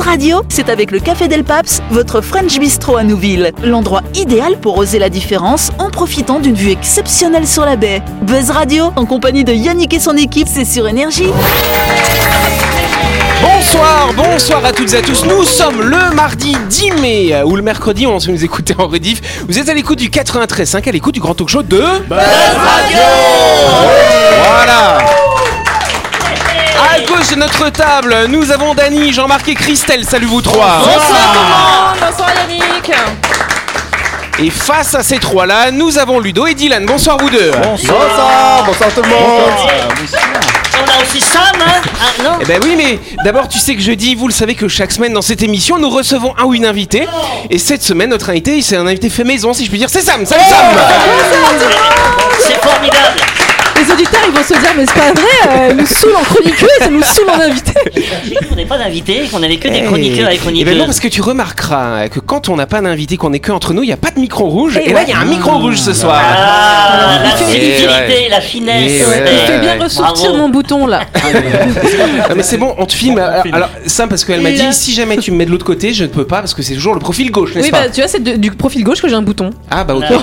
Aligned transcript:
Buzz 0.00 0.06
Radio, 0.06 0.40
c'est 0.48 0.70
avec 0.70 0.92
le 0.92 0.98
Café 0.98 1.28
Del 1.28 1.44
Paps, 1.44 1.82
votre 1.90 2.22
French 2.22 2.58
Bistro 2.58 2.96
à 2.96 3.04
Nouville. 3.04 3.52
L'endroit 3.62 4.00
idéal 4.14 4.56
pour 4.58 4.78
oser 4.78 4.98
la 4.98 5.10
différence 5.10 5.70
en 5.78 5.90
profitant 5.90 6.40
d'une 6.40 6.54
vue 6.54 6.70
exceptionnelle 6.70 7.46
sur 7.46 7.66
la 7.66 7.76
baie. 7.76 8.00
Buzz 8.22 8.48
Radio, 8.50 8.92
en 8.96 9.04
compagnie 9.04 9.44
de 9.44 9.52
Yannick 9.52 9.92
et 9.92 10.00
son 10.00 10.16
équipe, 10.16 10.48
c'est 10.50 10.64
sur 10.64 10.88
Énergie. 10.88 11.30
Bonsoir, 13.42 14.14
bonsoir 14.16 14.64
à 14.64 14.72
toutes 14.72 14.94
et 14.94 14.96
à 14.96 15.02
tous. 15.02 15.26
Nous 15.26 15.44
sommes 15.44 15.82
le 15.82 16.14
mardi 16.14 16.56
10 16.70 16.92
mai 17.02 17.42
ou 17.44 17.54
le 17.54 17.62
mercredi, 17.62 18.06
on 18.06 18.18
se 18.18 18.30
nous 18.30 18.42
écouter 18.42 18.74
en 18.78 18.86
rediff. 18.88 19.44
Vous 19.48 19.58
êtes 19.58 19.68
à 19.68 19.74
l'écoute 19.74 19.98
du 19.98 20.08
93.5, 20.08 20.88
à 20.88 20.92
l'écoute 20.92 21.12
du 21.12 21.20
grand 21.20 21.34
talk 21.34 21.50
show 21.50 21.62
de 21.62 21.76
Buzz 22.08 22.18
Radio. 22.56 23.00
Voilà. 24.48 25.19
À 27.00 27.02
gauche 27.04 27.28
de 27.28 27.36
notre 27.36 27.70
table, 27.70 28.14
nous 28.28 28.50
avons 28.50 28.74
Dany, 28.74 29.10
Jean-Marc 29.10 29.48
et 29.48 29.54
Christelle. 29.54 30.04
Salut 30.04 30.26
vous 30.26 30.42
trois. 30.42 30.80
Bonsoir 30.80 31.32
tout 31.32 31.38
le 31.38 32.04
monde, 32.04 32.10
bonsoir 32.10 32.30
Yannick. 32.38 32.92
Et 34.38 34.50
face 34.50 34.94
à 34.94 35.02
ces 35.02 35.18
trois-là, 35.18 35.70
nous 35.70 35.96
avons 35.98 36.20
Ludo 36.20 36.46
et 36.46 36.52
Dylan. 36.52 36.84
Bonsoir 36.84 37.16
vous 37.16 37.30
deux. 37.30 37.52
Bonsoir, 37.52 38.64
bonsoir 38.66 38.90
tout 38.94 39.00
le 39.02 39.08
monde. 39.08 39.18
On 40.82 40.98
a 41.00 41.02
aussi 41.02 41.20
Sam, 41.22 41.40
hein 41.66 41.80
Ah 42.02 42.22
non 42.22 42.38
Eh 42.42 42.44
ben 42.44 42.60
oui, 42.64 42.74
mais 42.76 42.98
d'abord, 43.24 43.48
tu 43.48 43.58
sais 43.58 43.74
que 43.76 43.82
je 43.82 43.92
dis, 43.92 44.14
vous 44.14 44.28
le 44.28 44.34
savez 44.34 44.54
que 44.54 44.68
chaque 44.68 44.92
semaine 44.92 45.14
dans 45.14 45.22
cette 45.22 45.42
émission, 45.42 45.78
nous 45.78 45.88
recevons 45.88 46.34
un 46.36 46.44
ou 46.44 46.54
une 46.54 46.66
invitée. 46.66 47.08
Et 47.48 47.56
cette 47.58 47.82
semaine, 47.82 48.10
notre 48.10 48.28
invité, 48.28 48.60
c'est 48.60 48.76
un 48.76 48.86
invité 48.86 49.08
fait 49.08 49.24
maison, 49.24 49.54
si 49.54 49.64
je 49.64 49.70
puis 49.70 49.78
dire. 49.78 49.88
C'est 49.88 50.02
Sam. 50.02 50.26
Salut 50.26 50.44
Sam. 50.50 50.76
C'est 52.46 52.62
formidable 52.62 53.20
Les 53.80 53.92
auditeurs 53.92 54.20
ils 54.28 54.32
vont 54.36 54.42
se 54.42 54.48
dire 54.60 54.70
mais 54.76 54.84
c'est 54.86 54.94
pas 54.94 55.12
vrai, 55.12 55.22
euh, 55.48 55.68
elle 55.70 55.76
nous 55.76 55.86
saoule 55.86 56.14
en 56.16 56.22
chroniqueuse, 56.22 56.68
elle 56.82 56.92
nous 56.92 57.02
saoule 57.02 57.30
en 57.30 57.40
invité. 57.40 57.72
J'ai 58.24 58.34
cru 58.34 58.46
qu'on 58.46 58.54
n'avait 58.56 58.68
pas 58.68 58.78
d'invité, 58.78 59.22
qu'on 59.30 59.42
avait 59.42 59.56
que 59.56 59.68
des 59.68 59.78
Eh, 59.78 59.84
chroniqueurs 59.86 60.28
et 60.30 60.34
eh 60.34 60.36
ben 60.36 60.40
chroniqueuses. 60.42 60.76
non, 60.76 60.84
parce 60.84 61.00
que 61.00 61.08
tu 61.08 61.22
remarqueras 61.22 62.08
que 62.08 62.20
quand 62.20 62.48
on 62.48 62.56
n'a 62.56 62.66
pas 62.66 62.80
d'invité, 62.82 63.16
qu'on 63.16 63.32
est 63.32 63.38
que 63.38 63.52
entre 63.52 63.72
nous, 63.72 63.82
il 63.82 63.86
n'y 63.86 63.92
a 63.92 63.96
pas 63.96 64.10
de 64.10 64.20
micro 64.20 64.46
rouge. 64.46 64.78
Eh 64.82 64.90
Et, 64.90 64.92
là, 64.92 65.02
il 65.02 65.08
y 65.08 65.12
a 65.12 65.18
un 65.18 65.24
micro 65.24 65.52
rouge 65.58 65.76
ce 65.78 65.92
soir. 65.94 66.20
Ah, 66.22 67.18
la 67.22 67.36
subtilité, 67.36 67.86
ouais. 67.86 68.28
la 68.30 68.40
finesse. 68.40 69.06
Ouais, 69.08 69.24
Il 69.32 69.46
fait 69.46 69.60
bien 69.60 69.76
ouais. 69.78 69.84
ressortir 69.84 70.30
Bravo. 70.30 70.38
mon 70.38 70.48
bouton 70.50 70.86
là. 70.86 71.00
Ah, 72.28 72.34
mais 72.36 72.42
c'est 72.42 72.56
bon, 72.58 72.74
on 72.78 72.86
te 72.86 72.92
filme. 72.92 73.18
Alors, 73.18 73.44
alors, 73.52 73.68
Sam, 73.86 74.08
parce 74.08 74.24
qu'elle 74.24 74.40
m'a 74.40 74.50
dit, 74.50 74.62
si 74.72 74.92
jamais 74.92 75.16
tu 75.18 75.30
me 75.30 75.36
mets 75.36 75.46
de 75.46 75.50
l'autre 75.50 75.64
côté, 75.66 75.92
je 75.92 76.04
ne 76.04 76.08
peux 76.08 76.26
pas 76.26 76.40
parce 76.40 76.54
que 76.54 76.62
c'est 76.62 76.74
toujours 76.74 76.94
le 76.94 77.00
profil 77.00 77.30
gauche, 77.30 77.54
n'est-ce 77.54 77.66
Oui 77.66 77.70
pas 77.70 77.82
bah 77.82 77.88
tu 77.92 78.00
vois 78.00 78.08
c'est 78.08 78.22
du 78.22 78.50
profil 78.50 78.84
gauche 78.84 79.00
que 79.00 79.08
j'ai 79.08 79.14
un 79.14 79.22
bouton. 79.22 79.50
Ah 79.70 79.84
bah 79.84 79.94
ok. 79.94 80.10
Non. 80.10 80.22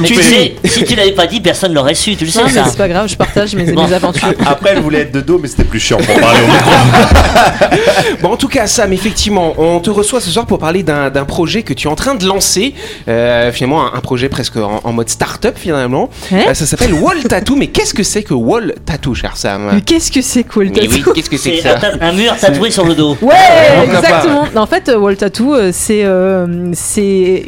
Mais 0.00 0.08
Tu 0.08 0.14
sais, 0.22 0.54
si 0.64 0.84
tu 0.84 0.94
l'avais 0.94 1.12
pas 1.12 1.26
dit, 1.26 1.40
personne 1.40 1.72
l'aurait 1.74 1.94
su, 1.94 2.16
tu 2.16 2.24
le 2.24 2.30
sais 2.30 2.40
Non 2.42 2.48
ça. 2.64 2.70
c'est 2.70 2.78
pas 2.78 2.88
grave, 2.88 3.08
je 3.08 3.16
partage 3.16 3.54
mes, 3.54 3.70
Bon. 3.72 3.86
mes 3.86 3.92
aventures. 3.94 4.28
Après, 4.46 4.70
elle 4.72 4.80
voulait 4.80 5.00
être 5.00 5.12
de 5.12 5.20
dos, 5.20 5.38
mais 5.38 5.48
c'était 5.48 5.64
plus 5.64 5.80
chiant 5.80 5.98
pour 5.98 6.14
parler 6.20 6.40
au 6.40 6.46
micro. 6.52 6.70
Bon, 8.22 8.30
en 8.32 8.36
tout 8.36 8.48
cas, 8.48 8.66
Sam, 8.66 8.92
effectivement, 8.92 9.54
on 9.58 9.80
te 9.80 9.90
reçoit 9.90 10.20
ce 10.20 10.30
soir 10.30 10.46
pour 10.46 10.58
parler 10.58 10.82
d'un 10.82 11.10
projet 11.26 11.62
que 11.62 11.72
tu 11.72 11.88
es 11.88 11.90
en 11.90 11.94
train 11.96 12.14
de 12.14 12.24
lancer. 12.26 12.74
Euh, 13.08 13.50
finalement, 13.52 13.82
un, 13.86 13.96
un 13.96 14.00
projet 14.00 14.28
presque 14.28 14.56
en, 14.56 14.80
en 14.84 14.92
mode 14.92 15.08
start-up, 15.08 15.54
finalement. 15.56 16.08
Hein 16.32 16.36
Euh, 16.48 16.54
ça 16.54 16.66
s'appelle 16.66 16.94
Wall 16.94 17.22
Tattoo. 17.24 17.56
Mais 17.56 17.68
qu'est-ce 17.68 17.94
que 17.94 18.02
c'est 18.02 18.22
que 18.22 18.34
Wall 18.34 18.74
Tattoo, 18.84 19.14
cher 19.14 19.36
Sam? 19.36 19.70
Mais 19.74 19.80
qu'est-ce 19.80 20.10
que 20.12 20.20
c'est 20.22 20.44
Mais 20.56 20.70
oui, 20.70 20.72
tattoo? 20.72 21.12
qu'est-ce 21.12 21.30
que 21.30 21.36
c'est 21.36 21.52
que 21.52 21.62
ça? 21.62 21.76
un, 22.00 22.12
mur 22.12 22.36
tatoué 22.36 22.70
sur 22.70 22.84
le 22.84 22.94
dos. 22.94 23.16
Ouais, 23.22 23.34
exactement. 23.84 24.44
En 24.56 24.66
fait, 24.66 24.88
euh, 24.88 24.98
Wall 24.98 25.16
Tattoo, 25.16 25.56
c'est 25.72 26.02
euh, 26.04 26.72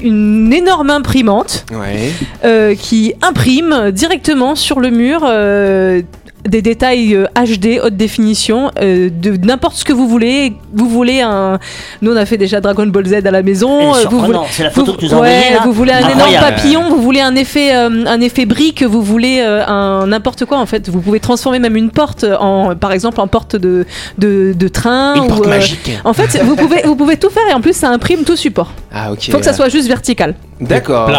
une 0.03 0.53
énorme 0.53 0.91
imprimante 0.91 1.67
Ouais. 1.73 2.11
euh, 2.45 2.75
qui 2.75 3.15
imprime 3.23 3.91
directement 3.91 4.55
sur 4.55 4.81
le 4.81 4.91
mur 4.91 5.04
euh, 5.13 6.03
des 6.47 6.63
détails 6.63 7.15
euh, 7.15 7.27
HD, 7.35 7.81
haute 7.83 7.97
définition, 7.97 8.71
euh, 8.81 9.09
de 9.11 9.37
n'importe 9.47 9.77
ce 9.77 9.85
que 9.85 9.93
vous 9.93 10.07
voulez. 10.09 10.55
Vous 10.75 10.89
voulez 10.89 11.21
un. 11.21 11.59
Nous, 12.03 12.13
on 12.13 12.17
a 12.17 12.27
fait 12.27 12.37
déjà 12.37 12.61
Dragon 12.61 12.87
Ball 12.87 13.07
Z 13.07 13.15
à 13.27 13.31
la 13.31 13.43
maison. 13.43 13.95
Euh, 13.95 14.05
vous 14.11 14.21
voulez. 14.21 14.39
c'est 14.51 14.65
la 14.65 14.71
photo 14.71 14.93
vous- 14.93 14.99
que 14.99 15.07
tu 15.07 15.13
nous 15.15 15.21
ouais, 15.21 15.53
là. 15.53 15.61
vous 15.65 15.73
voulez 15.73 15.93
un 15.93 16.09
énorme 16.09 16.35
papillon, 16.41 16.83
vous 16.91 17.01
voulez 17.03 17.21
un 17.21 17.35
effet, 17.35 17.75
euh, 17.75 18.05
un 18.07 18.21
effet 18.21 18.45
brique, 18.47 18.83
vous 18.83 19.03
voulez 19.03 19.39
euh, 19.41 19.65
un 19.67 20.07
n'importe 20.07 20.45
quoi 20.45 20.59
en 20.59 20.67
fait. 20.67 20.89
Vous 20.89 21.01
pouvez 21.01 21.21
transformer 21.21 21.59
même 21.59 21.77
une 21.77 21.91
porte 21.91 22.25
en, 22.39 22.75
par 22.77 22.93
exemple, 22.93 23.21
en 23.21 23.27
porte 23.27 23.57
de 23.57 23.87
de, 24.19 24.53
de 24.57 24.69
train. 24.69 25.15
Une 25.15 25.23
ou, 25.25 25.29
porte 25.29 25.47
euh, 25.47 25.51
magique. 25.51 25.91
En 26.05 26.13
fait, 26.13 26.41
vous 26.43 26.57
pouvez 26.57 26.83
vous 26.85 26.97
pouvez 26.97 27.17
tout 27.17 27.31
faire 27.31 27.45
et 27.51 27.55
en 27.55 27.61
plus 27.61 27.75
ça 27.75 27.89
imprime 27.89 28.25
tout 28.25 28.37
support. 28.37 28.73
Ah, 28.93 29.13
ok. 29.13 29.31
Faut 29.31 29.39
que 29.39 29.45
ça 29.45 29.53
soit 29.55 29.69
juste 29.69 29.89
vertical. 29.89 30.35
D'accord. 30.61 31.11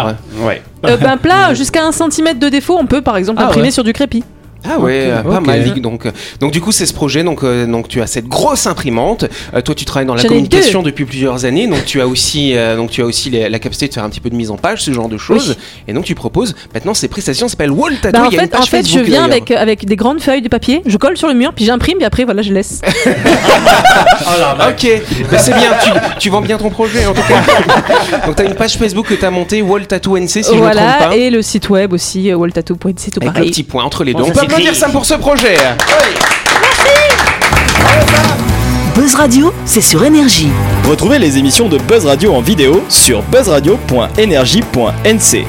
Ouais. 0.44 0.62
Euh, 0.86 0.96
ben 0.96 1.16
plat 1.16 1.52
jusqu'à 1.54 1.84
un 1.84 1.92
centimètre 1.92 2.38
de 2.38 2.48
défaut, 2.48 2.76
on 2.80 2.86
peut 2.86 3.02
par 3.02 3.16
exemple 3.16 3.40
Ah 3.42 3.46
imprimer 3.46 3.66
ouais. 3.66 3.70
sur 3.72 3.82
du 3.84 3.92
crépi. 3.92 4.22
Ah 4.68 4.78
ouais, 4.78 5.06
Ok, 5.06 5.10
euh, 5.10 5.22
pas 5.22 5.38
ok. 5.38 5.46
mal. 5.46 5.80
Donc, 5.80 6.06
euh, 6.06 6.10
donc 6.40 6.52
du 6.52 6.60
coup, 6.60 6.72
c'est 6.72 6.86
ce 6.86 6.92
projet. 6.94 7.22
Donc, 7.24 7.42
euh, 7.42 7.66
donc 7.66 7.88
tu 7.88 8.00
as 8.00 8.06
cette 8.06 8.26
grosse 8.28 8.66
imprimante. 8.66 9.24
Euh, 9.54 9.60
toi, 9.60 9.74
tu 9.74 9.84
travailles 9.84 10.06
dans 10.06 10.14
la 10.14 10.22
communication 10.24 10.82
depuis 10.82 11.04
plusieurs 11.04 11.44
années. 11.44 11.66
Donc, 11.66 11.84
tu 11.84 12.00
as 12.00 12.06
aussi, 12.06 12.56
euh, 12.56 12.76
donc 12.76 12.90
tu 12.90 13.02
as 13.02 13.04
aussi 13.06 13.30
les- 13.30 13.48
la 13.48 13.58
capacité 13.58 13.88
de 13.88 13.94
faire 13.94 14.04
un 14.04 14.10
petit 14.10 14.20
peu 14.20 14.30
de 14.30 14.34
mise 14.36 14.50
en 14.50 14.56
page, 14.56 14.82
ce 14.82 14.92
genre 14.92 15.08
de 15.08 15.18
choses. 15.18 15.56
Oui. 15.58 15.84
Et 15.88 15.92
donc, 15.92 16.04
tu 16.04 16.14
proposes 16.14 16.54
maintenant 16.74 16.94
ces 16.94 17.08
prestations. 17.08 17.46
Ça 17.48 17.52
s'appelle 17.52 17.70
Wall 17.70 17.94
Tattoo. 18.00 18.18
Bah, 18.18 18.26
en 18.26 18.30
Il 18.30 18.34
y 18.36 18.38
a 18.38 18.42
une 18.42 18.48
fait, 18.48 18.54
en 18.56 18.58
page 18.60 18.68
fait 18.70 18.78
je 18.82 18.88
Facebook, 18.88 19.06
viens 19.06 19.24
avec, 19.24 19.50
avec 19.50 19.84
des 19.84 19.96
grandes 19.96 20.20
feuilles 20.20 20.42
de 20.42 20.48
papier, 20.48 20.82
je 20.86 20.96
colle 20.96 21.16
sur 21.16 21.28
le 21.28 21.34
mur, 21.34 21.52
puis 21.54 21.64
j'imprime, 21.64 21.96
puis 21.98 22.06
après 22.06 22.24
voilà, 22.24 22.42
je 22.42 22.52
laisse. 22.52 22.80
Ok, 24.68 25.02
bah, 25.30 25.38
c'est 25.38 25.52
bien, 25.54 25.70
tu, 25.82 25.90
tu 26.18 26.30
vends 26.30 26.40
bien 26.40 26.58
ton 26.58 26.70
projet 26.70 27.06
en 27.06 27.12
tout 27.14 27.22
cas. 27.22 27.42
Donc 28.26 28.36
tu 28.36 28.42
as 28.42 28.44
une 28.46 28.54
page 28.54 28.76
Facebook 28.76 29.06
que 29.06 29.14
tu 29.14 29.24
as 29.24 29.30
montée, 29.30 29.62
Wall 29.62 29.86
Tattoo 29.86 30.16
NC 30.18 30.28
si 30.28 30.42
je 30.42 30.48
ne 30.50 30.54
me 30.56 30.60
trompe 30.60 30.72
voilà, 30.72 31.08
pas. 31.08 31.16
et 31.16 31.30
le 31.30 31.42
site 31.42 31.68
web 31.70 31.92
aussi, 31.92 32.30
euh, 32.30 32.36
walltattoo.c'est 32.36 33.10
tout 33.12 33.20
Avec 33.26 33.38
le 33.38 33.44
petit 33.50 33.62
point 33.62 33.84
entre 33.84 34.04
les 34.04 34.12
deux. 34.14 34.22
Bon, 34.22 34.32
On 34.56 34.58
ça 34.58 34.64
peut 34.64 34.66
s'écrit. 34.66 34.66
applaudir 34.68 34.74
ça 34.76 34.88
pour 34.88 35.04
ce 35.04 35.14
projet. 35.14 35.56
Buzz 38.94 39.14
Radio, 39.14 39.52
c'est 39.66 39.82
sur 39.82 40.02
Énergie. 40.04 40.48
Retrouvez 40.88 41.18
les 41.18 41.36
émissions 41.36 41.68
de 41.68 41.76
Buzz 41.78 42.06
Radio 42.06 42.32
en 42.34 42.40
vidéo 42.40 42.82
sur 42.88 43.20
buzzradio.energie.nc. 43.22 45.46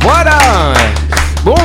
Voilà 0.00 0.38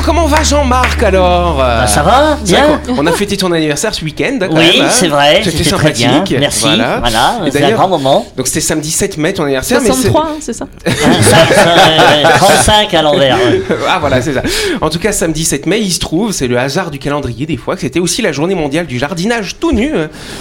comment 0.10 0.26
va 0.26 0.42
Jean-Marc 0.42 1.04
alors? 1.04 1.58
Bah, 1.58 1.86
ça 1.86 2.02
va 2.02 2.36
Bien 2.44 2.82
On 2.98 3.06
a 3.06 3.12
fêté 3.12 3.38
ton 3.38 3.52
anniversaire 3.52 3.94
ce 3.94 4.04
week-end. 4.04 4.40
quand 4.42 4.56
Oui, 4.58 4.80
hein? 4.82 4.88
c'est 4.90 5.08
vrai, 5.08 5.42
C'était 5.44 5.58
c'était 5.64 5.70
très 5.76 5.92
bien. 5.92 6.12
sympathique. 6.14 6.38
Merci. 6.40 6.64
Voilà. 6.66 6.98
Voilà, 7.00 7.40
c'est 7.52 7.64
un 7.64 7.72
grand 7.74 7.88
moment. 7.88 8.26
Donc 8.36 8.48
c'était 8.48 8.60
samedi 8.62 8.90
7 8.90 9.18
mai 9.20 9.34
ton 9.34 9.44
anniversaire. 9.44 9.80
mais 9.82 9.90
c'est- 9.90 10.10
63, 10.10 10.22
hein, 10.24 10.38
c'est 10.40 10.54
ça 10.54 10.66
Hein, 10.66 10.92
ça- 11.22 11.54
ça, 11.54 11.70
euh, 11.70 12.24
35 12.38 12.92
à 12.96 13.02
l'envers. 13.04 13.36
ouais. 13.38 13.62
ah 13.88 13.98
voilà, 14.00 14.20
c'est 14.24 14.34
ça. 14.34 14.42
En 14.82 14.90
tout 14.90 14.98
cas, 14.98 15.12
samedi 15.12 15.46
7 15.46 15.68
mai, 15.68 15.80
il 15.80 15.92
se 15.92 16.00
trouve, 16.00 16.32
c'est 16.32 16.48
le 16.48 16.58
hasard 16.58 16.90
du 16.90 16.98
calendrier 16.98 17.46
des 17.46 17.58
fois, 17.58 17.76
que 17.76 17.82
c'était 17.82 18.00
aussi 18.00 18.24
la 18.24 18.32
journée 18.32 18.56
mondiale 18.56 18.88
du 18.88 18.98
jardinage 18.98 19.58
tout 19.60 19.74
nu. 19.74 19.92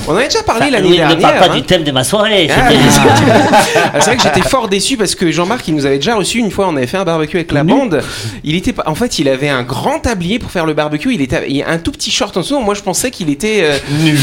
On 0.07 0.13
en 0.13 0.17
avait 0.17 0.29
déjà 0.29 0.43
parlé 0.45 0.63
Enfin, 0.63 0.71
l'année 0.71 0.89
oui, 0.89 0.97
dernière. 0.97 1.17
ne 1.19 1.23
parle 1.23 1.39
pas 1.41 1.53
hein. 1.53 1.57
du 1.57 1.63
thème 1.63 1.85
de 1.85 1.91
ma 1.93 2.05
soirée. 2.05 2.49
Ah, 2.51 2.69
Ah, 3.93 4.01
c'est 4.01 4.07
vrai 4.07 4.17
que 4.17 4.23
j'étais 4.23 4.49
fort 4.49 4.69
déçu 4.69 4.97
parce 4.97 5.15
que 5.15 5.31
Jean-Marc 5.31 5.69
il 5.69 5.75
nous 5.75 5.85
avait 5.85 5.97
déjà 5.97 6.15
reçu 6.15 6.39
une 6.39 6.51
fois 6.51 6.69
on 6.69 6.77
avait 6.77 6.87
fait 6.87 6.97
un 6.97 7.05
barbecue 7.05 7.37
avec 7.37 7.53
la 7.53 7.65
bande 7.65 8.01
il 8.45 8.55
était 8.55 8.73
pas 8.73 8.85
en 8.87 8.95
fait 8.95 9.19
il 9.19 9.29
avait 9.29 9.49
un 9.49 9.58
grand 9.63 9.99
tablier 10.01 10.39
pour 10.39 10.51
faire 10.51 10.67
le 10.67 10.75
barbecue 10.75 11.13
il 11.15 11.21
était 11.23 11.45
il 11.49 11.57
y 11.57 11.63
a 11.63 11.69
un 11.71 11.79
tout 11.79 11.93
petit 11.93 12.11
short 12.11 12.37
en 12.37 12.41
dessous 12.41 12.61
moi 12.61 12.75
je 12.75 12.83
pensais 12.83 13.11
qu'il 13.11 13.31
était 13.31 13.61
euh, 13.63 13.79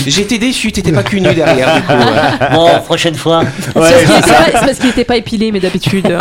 j'étais 0.07 0.37
déçu 0.37 0.71
t'étais 0.71 0.91
pas 0.91 1.03
cul 1.03 1.21
nu 1.21 1.33
derrière 1.33 1.75
du 1.75 1.81
coup, 1.83 1.93
ouais. 1.93 2.47
Bon, 2.53 2.69
prochaine 2.85 3.15
fois. 3.15 3.43
C'est 3.63 3.73
parce 3.73 3.89
qu'il 3.91 4.15
était 4.17 4.21
pas- 4.31 4.45
c'est 4.45 4.51
parce 4.65 4.77
qu'il 4.77 4.87
n'était 4.87 5.03
pas 5.03 5.17
épilé, 5.17 5.51
mais 5.51 5.59
d'habitude. 5.59 6.05
euh, 6.11 6.19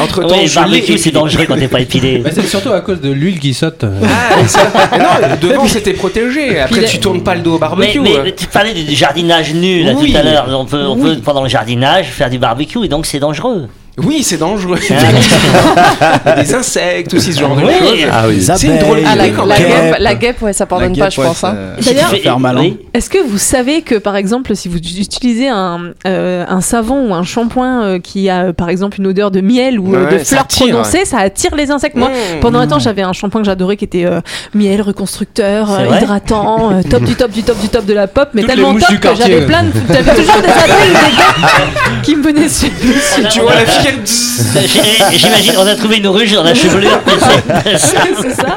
entre 0.00 0.22
temps 0.22 0.36
Oui, 0.38 0.46
je 0.46 0.54
barbecue, 0.54 0.98
c'est 0.98 1.10
dangereux 1.10 1.44
quand 1.46 1.56
t'es 1.56 1.68
pas 1.68 1.80
épilé. 1.80 2.18
Bah, 2.18 2.30
c'est 2.32 2.46
surtout 2.46 2.70
à 2.72 2.80
cause 2.80 3.00
de 3.00 3.10
l'huile 3.10 3.38
qui 3.38 3.54
saute. 3.54 3.84
ah, 3.84 4.46
ça- 4.46 4.70
non 4.98 5.36
devant 5.48 5.66
c'était 5.66 5.92
protégé 5.92 6.58
après 6.60 6.84
tu 6.84 6.98
tournes 6.98 7.22
pas 7.22 7.34
le 7.34 7.40
dos 7.42 7.54
au 7.54 7.58
barbecue 7.58 8.00
mais- 8.00 8.16
euh. 8.16 8.22
mais 8.24 8.32
tu 8.34 8.46
parlais 8.46 8.72
du 8.74 8.94
jardinage 8.94 9.52
nu 9.54 9.82
là 9.84 9.92
Oui. 9.96 10.12
tout 10.12 10.18
à 10.18 10.22
l'heure. 10.22 10.46
On 10.50 10.64
peut, 10.64 10.82
on 10.84 10.94
Oui. 10.96 11.16
peut 11.16 11.22
pendant 11.22 11.42
le 11.42 11.48
jardinage 11.48 12.06
faire 12.06 12.30
du 12.30 12.38
barbecue 12.38 12.84
et 12.84 12.88
donc 12.88 13.06
c'est 13.06 13.18
dangereux. 13.20 13.68
Oui 13.98 14.22
c'est 14.22 14.36
dangereux 14.36 14.78
Ah, 14.90 16.34
des 16.42 16.54
insectes 16.54 17.14
aussi 17.14 17.32
ce 17.32 17.40
genre 17.40 17.56
de 17.56 17.62
Oui. 17.62 17.72
choses 17.78 18.08
Ah 18.12 18.24
oui. 18.28 18.42
c'est 18.42 18.66
une 18.66 18.78
drôle 18.78 18.98
Ah, 19.06 19.16
la, 19.16 19.24
d'idée 19.24 19.36
quand 19.36 19.44
la 19.46 19.58
même 19.58 19.68
guêpe, 19.68 19.96
la 19.98 20.14
guêpe, 20.14 20.42
ouais, 20.42 20.52
ça 20.52 20.66
pardonne 20.66 20.96
pas, 20.96 21.08
je 21.10 21.20
pense. 21.20 21.42
hein. 21.44 21.56
D'ailleurs, 21.82 22.12
oui. 22.58 22.78
Est-ce 22.92 23.08
que 23.10 23.18
vous 23.26 23.38
savez 23.38 23.82
que 23.82 23.94
par 23.94 24.16
exemple, 24.16 24.54
si 24.54 24.68
vous 24.68 24.76
utilisez 24.76 25.48
un, 25.48 25.92
euh, 26.06 26.44
un 26.48 26.60
savon 26.60 27.10
ou 27.10 27.14
un 27.14 27.22
shampoing 27.24 27.82
euh, 27.84 27.98
qui 27.98 28.28
a 28.28 28.44
euh, 28.46 28.52
par 28.52 28.68
exemple 28.68 29.00
une 29.00 29.06
odeur 29.06 29.30
de 29.30 29.40
miel 29.40 29.80
ou 29.80 29.86
Ouais, 29.94 30.12
de 30.12 30.18
fleurs 30.18 30.42
attire, 30.42 30.66
prononcées, 30.68 31.04
ça 31.04 31.18
attire 31.18 31.54
les 31.54 31.70
insectes 31.70 31.96
Moi, 31.96 32.08
Mmh. 32.08 32.40
pendant 32.40 32.58
un 32.60 32.66
temps, 32.66 32.78
j'avais 32.78 33.02
un 33.02 33.12
shampoing 33.12 33.40
que 33.42 33.46
j'adorais 33.46 33.76
qui 33.76 33.84
était 33.84 34.04
euh, 34.04 34.20
miel, 34.54 34.82
reconstructeur, 34.82 35.70
euh, 35.72 35.96
hydratant, 35.96 36.72
euh, 36.72 36.82
top 36.90 37.02
du 37.02 37.14
top 37.14 37.30
du 37.30 37.42
top 37.42 37.58
du 37.60 37.68
top 37.68 37.84
de 37.86 37.92
la 37.94 38.06
pop, 38.06 38.28
mais 38.34 38.42
Toutes 38.42 38.50
tellement 38.50 38.74
top 38.74 39.00
que 39.00 39.08
j'avais 39.16 39.38
ouais. 39.40 39.46
plein 39.46 39.62
de. 39.64 39.70
J'avais 39.88 40.14
toujours 40.14 40.42
des 40.42 40.48
appels 40.48 40.88
des 40.88 41.16
gars 41.16 42.02
qui 42.02 42.16
me 42.16 42.22
venaient 42.22 42.48
sur. 42.48 42.68
tu 43.30 43.40
vois 43.40 43.54
la 43.54 43.64
fille 43.66 43.85
quel 43.86 45.18
J'imagine, 45.18 45.52
on 45.58 45.66
a 45.66 45.74
trouvé 45.76 45.96
une 45.98 46.06
ruche 46.08 46.32
dans 46.32 46.42
la 46.42 46.54
chevelure. 46.54 47.00
c'est 47.76 48.34
ça 48.34 48.56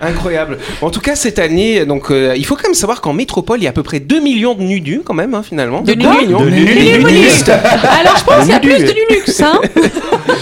Incroyable. 0.00 0.58
En 0.80 0.90
tout 0.90 1.00
cas, 1.00 1.14
cette 1.14 1.38
année, 1.38 1.84
donc, 1.84 2.10
euh, 2.10 2.34
il 2.36 2.44
faut 2.44 2.56
quand 2.56 2.64
même 2.64 2.74
savoir 2.74 3.00
qu'en 3.00 3.12
métropole, 3.12 3.60
il 3.60 3.64
y 3.64 3.66
a 3.66 3.70
à 3.70 3.72
peu 3.72 3.82
près 3.82 4.00
2 4.00 4.20
millions 4.20 4.54
de 4.54 4.62
nudus, 4.62 5.02
quand 5.04 5.14
même, 5.14 5.34
hein, 5.34 5.42
finalement. 5.46 5.80
De 5.82 5.94
2 5.94 6.08
nudus 6.08 6.18
millions. 6.26 6.40
De 6.40 6.50
nudus. 6.50 7.42
Alors 7.48 8.16
je 8.16 8.24
pense 8.24 8.40
qu'il 8.42 8.48
y 8.50 8.52
a 8.52 8.60
plus 8.60 8.78
de 8.84 8.92
Linux, 9.08 9.40
hein 9.42 9.60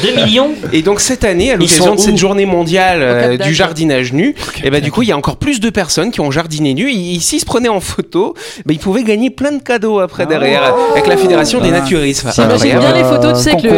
2 0.03 0.25
millions 0.25 0.51
Et 0.73 0.83
donc, 0.83 1.01
cette 1.01 1.25
année, 1.25 1.53
à 1.53 1.57
l'occasion 1.57 1.95
de 1.95 2.01
cette 2.01 2.17
journée 2.17 2.47
mondiale 2.47 2.99
euh, 3.03 3.37
du 3.37 3.55
jardinage 3.55 4.13
nu, 4.13 4.35
et 4.65 4.71
bah, 4.71 4.81
du 4.81 4.91
coup, 4.91 5.03
il 5.03 5.09
y 5.09 5.13
a 5.13 5.17
encore 5.17 5.37
plus 5.37 5.61
de 5.61 5.71
personnes 5.71 6.11
qui 6.11 6.21
ont 6.21 6.31
jardiné 6.31 6.75
nu. 6.75 6.91
Et 6.91 7.19
S'ils 7.21 7.41
se 7.41 7.45
prenaient 7.47 7.69
en 7.69 7.81
photo, 7.81 8.35
bah, 8.65 8.73
ils 8.73 8.79
pouvaient 8.79 9.03
gagner 9.05 9.31
plein 9.31 9.53
de 9.53 9.63
cadeaux 9.63 9.99
après 10.01 10.27
derrière, 10.27 10.75
avec 10.93 11.07
la 11.07 11.17
Fédération 11.17 11.61
des 11.61 11.69
Ah. 11.69 11.81
naturistes. 11.81 12.25
Enfin, 12.27 12.43
J'imagine 12.43 12.71
incroyable. 12.77 12.99
bien 12.99 13.03
les 13.03 13.09
photos, 13.17 13.39
tu 13.39 13.45
sais, 13.45 13.51
avec 13.51 13.65
le- 13.65 13.71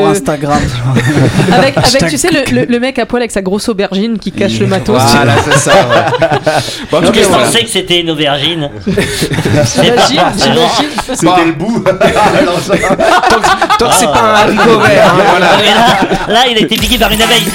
Instagram. 0.44 0.60
Avec, 1.52 1.76
avec 1.76 2.08
tu 2.08 2.18
sais, 2.18 2.28
le, 2.30 2.54
le- 2.54 2.64
le 2.66 2.80
mec 2.80 2.98
à 2.98 3.06
poil 3.06 3.22
avec 3.22 3.30
sa 3.30 3.42
grosse 3.42 3.68
aubergine 3.68 4.18
qui 4.18 4.32
cache 4.32 4.58
le 4.58 4.66
matos. 4.66 5.00
Voilà, 5.12 5.34
c'est 5.44 5.58
ça. 5.58 5.72
ouais. 5.72 6.38
Bon, 6.90 6.98
en 6.98 7.02
tout 7.02 7.12
Je 7.14 7.20
voilà. 7.22 7.44
pensais 7.44 7.62
que 7.64 7.68
c'était 7.70 8.00
une 8.00 8.10
aubergine. 8.10 8.68
J'imagine, 8.86 10.20
j'imagine. 10.36 10.90
C'était 11.14 11.44
le 11.46 11.52
bout. 11.52 11.80
Tant 11.84 11.92
que, 11.96 13.76
tant 13.78 13.88
que 13.88 13.94
c'est 13.98 14.06
pas 14.06 14.20
un 14.20 14.34
haricot 14.34 14.78
vert, 14.80 15.06
hein, 15.14 15.22
voilà. 15.30 15.46
Mais 15.58 15.74
là, 15.74 16.34
là, 16.34 16.40
il 16.50 16.56
a 16.56 16.60
été 16.60 16.76
piqué 16.76 16.98
par 16.98 17.10
une 17.12 17.22
abeille. 17.22 17.46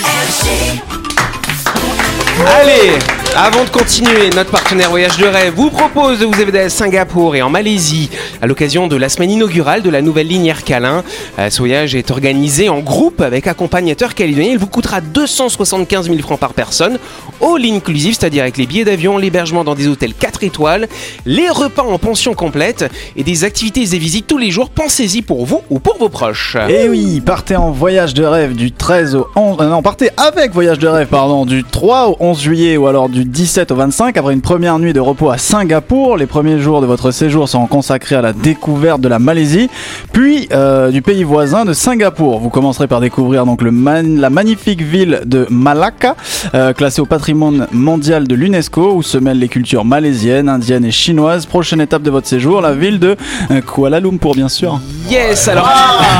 Allez, 2.59 2.99
avant 3.39 3.63
de 3.65 3.69
continuer, 3.69 4.31
notre 4.35 4.49
partenaire 4.49 4.89
Voyage 4.89 5.17
de 5.17 5.25
rêve 5.25 5.53
vous 5.55 5.69
propose 5.69 6.17
de 6.17 6.25
vous 6.25 6.41
évader 6.41 6.57
à 6.57 6.69
Singapour 6.69 7.35
et 7.35 7.43
en 7.43 7.51
Malaisie 7.51 8.09
à 8.41 8.47
l'occasion 8.47 8.87
de 8.87 8.95
la 8.95 9.09
semaine 9.09 9.29
inaugurale 9.29 9.83
de 9.83 9.91
la 9.91 10.01
nouvelle 10.01 10.27
ligne 10.27 10.47
Air 10.47 10.63
Calin. 10.63 11.03
Euh, 11.37 11.51
Ce 11.51 11.59
voyage 11.59 11.93
est 11.93 12.09
organisé 12.09 12.67
en 12.67 12.79
groupe 12.79 13.21
avec 13.21 13.45
accompagnateur 13.45 14.15
calédonien. 14.15 14.49
Il 14.53 14.57
vous 14.57 14.65
coûtera 14.65 15.01
275 15.01 16.07
000 16.07 16.17
francs 16.17 16.39
par 16.39 16.55
personne, 16.55 16.97
all 17.39 17.63
inclusive, 17.63 18.15
c'est-à-dire 18.19 18.41
avec 18.41 18.57
les 18.57 18.65
billets 18.65 18.85
d'avion, 18.85 19.19
l'hébergement 19.19 19.63
dans 19.63 19.75
des 19.75 19.87
hôtels 19.87 20.15
4 20.15 20.43
étoiles, 20.43 20.87
les 21.27 21.51
repas 21.51 21.83
en 21.83 21.99
pension 21.99 22.33
complète 22.33 22.91
et 23.15 23.23
des 23.23 23.43
activités 23.43 23.81
et 23.81 23.99
visites 23.99 24.25
tous 24.25 24.39
les 24.39 24.49
jours. 24.49 24.71
Pensez-y 24.71 25.21
pour 25.21 25.45
vous 25.45 25.61
ou 25.69 25.77
pour 25.77 25.99
vos 25.99 26.09
proches. 26.09 26.57
Et 26.69 26.89
oui, 26.89 27.21
partez 27.21 27.55
en 27.55 27.69
voyage 27.69 28.15
de 28.15 28.23
rêve 28.23 28.55
du 28.55 28.71
13 28.71 29.13
au 29.13 29.27
11... 29.35 29.57
euh, 29.59 29.69
non, 29.69 29.83
partez 29.83 30.09
avec 30.17 30.53
voyage 30.53 30.79
de 30.79 30.87
rêve, 30.87 31.07
pardon, 31.07 31.45
du 31.45 31.63
3 31.63 32.09
au 32.09 32.17
11 32.19 32.41
juillet 32.41 32.77
ou 32.77 32.87
alors 32.87 33.09
du 33.09 33.26
17 33.27 33.71
au 33.71 33.75
25 33.75 34.15
après 34.17 34.33
une 34.33 34.41
première 34.41 34.79
nuit 34.79 34.93
de 34.93 34.99
repos 34.99 35.29
à 35.29 35.37
Singapour. 35.37 36.17
Les 36.17 36.25
premiers 36.27 36.59
jours 36.59 36.81
de 36.81 36.85
votre 36.85 37.11
séjour 37.11 37.49
seront 37.49 37.67
consacrés 37.67 38.15
à 38.15 38.21
la 38.21 38.31
découverte 38.33 39.01
de 39.01 39.07
la 39.09 39.19
Malaisie, 39.19 39.69
puis 40.13 40.47
euh, 40.53 40.89
du 40.91 41.01
pays 41.01 41.23
voisin 41.23 41.65
de 41.65 41.73
Singapour. 41.73 42.39
Vous 42.39 42.49
commencerez 42.49 42.87
par 42.87 43.01
découvrir 43.01 43.45
donc 43.45 43.61
le 43.61 43.71
man- 43.71 44.19
la 44.19 44.29
magnifique 44.29 44.81
ville 44.81 45.21
de 45.25 45.45
Malacca, 45.49 46.15
euh, 46.55 46.73
classée 46.73 47.01
au 47.01 47.05
patrimoine 47.05 47.67
mondial 47.71 48.27
de 48.27 48.35
l'UNESCO, 48.35 48.93
où 48.95 49.03
se 49.03 49.17
mêlent 49.17 49.39
les 49.39 49.49
cultures 49.49 49.83
malaisiennes, 49.85 50.47
indiennes 50.49 50.85
et 50.85 50.91
chinoises. 50.91 51.45
Prochaine 51.45 51.81
étape 51.81 52.03
de 52.03 52.11
votre 52.11 52.27
séjour, 52.27 52.61
la 52.61 52.73
ville 52.73 52.99
de 52.99 53.17
euh, 53.51 53.61
Kuala 53.61 53.99
Lumpur, 53.99 54.33
bien 54.35 54.49
sûr. 54.49 54.79
Yes, 55.09 55.47
alors 55.49 55.69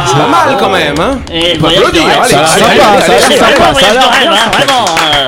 c'est 0.08 0.14
pas 0.18 0.28
mal 0.30 0.58
quand 0.60 0.70
même, 0.72 0.96
hein 1.00 1.20
Et 1.34 1.58
ça- 2.24 2.46
ça- 2.46 2.58
ça- 3.02 3.14
c'est 3.28 3.38
hein, 3.42 4.52
vraiment. 4.52 4.86
euh. 4.86 5.28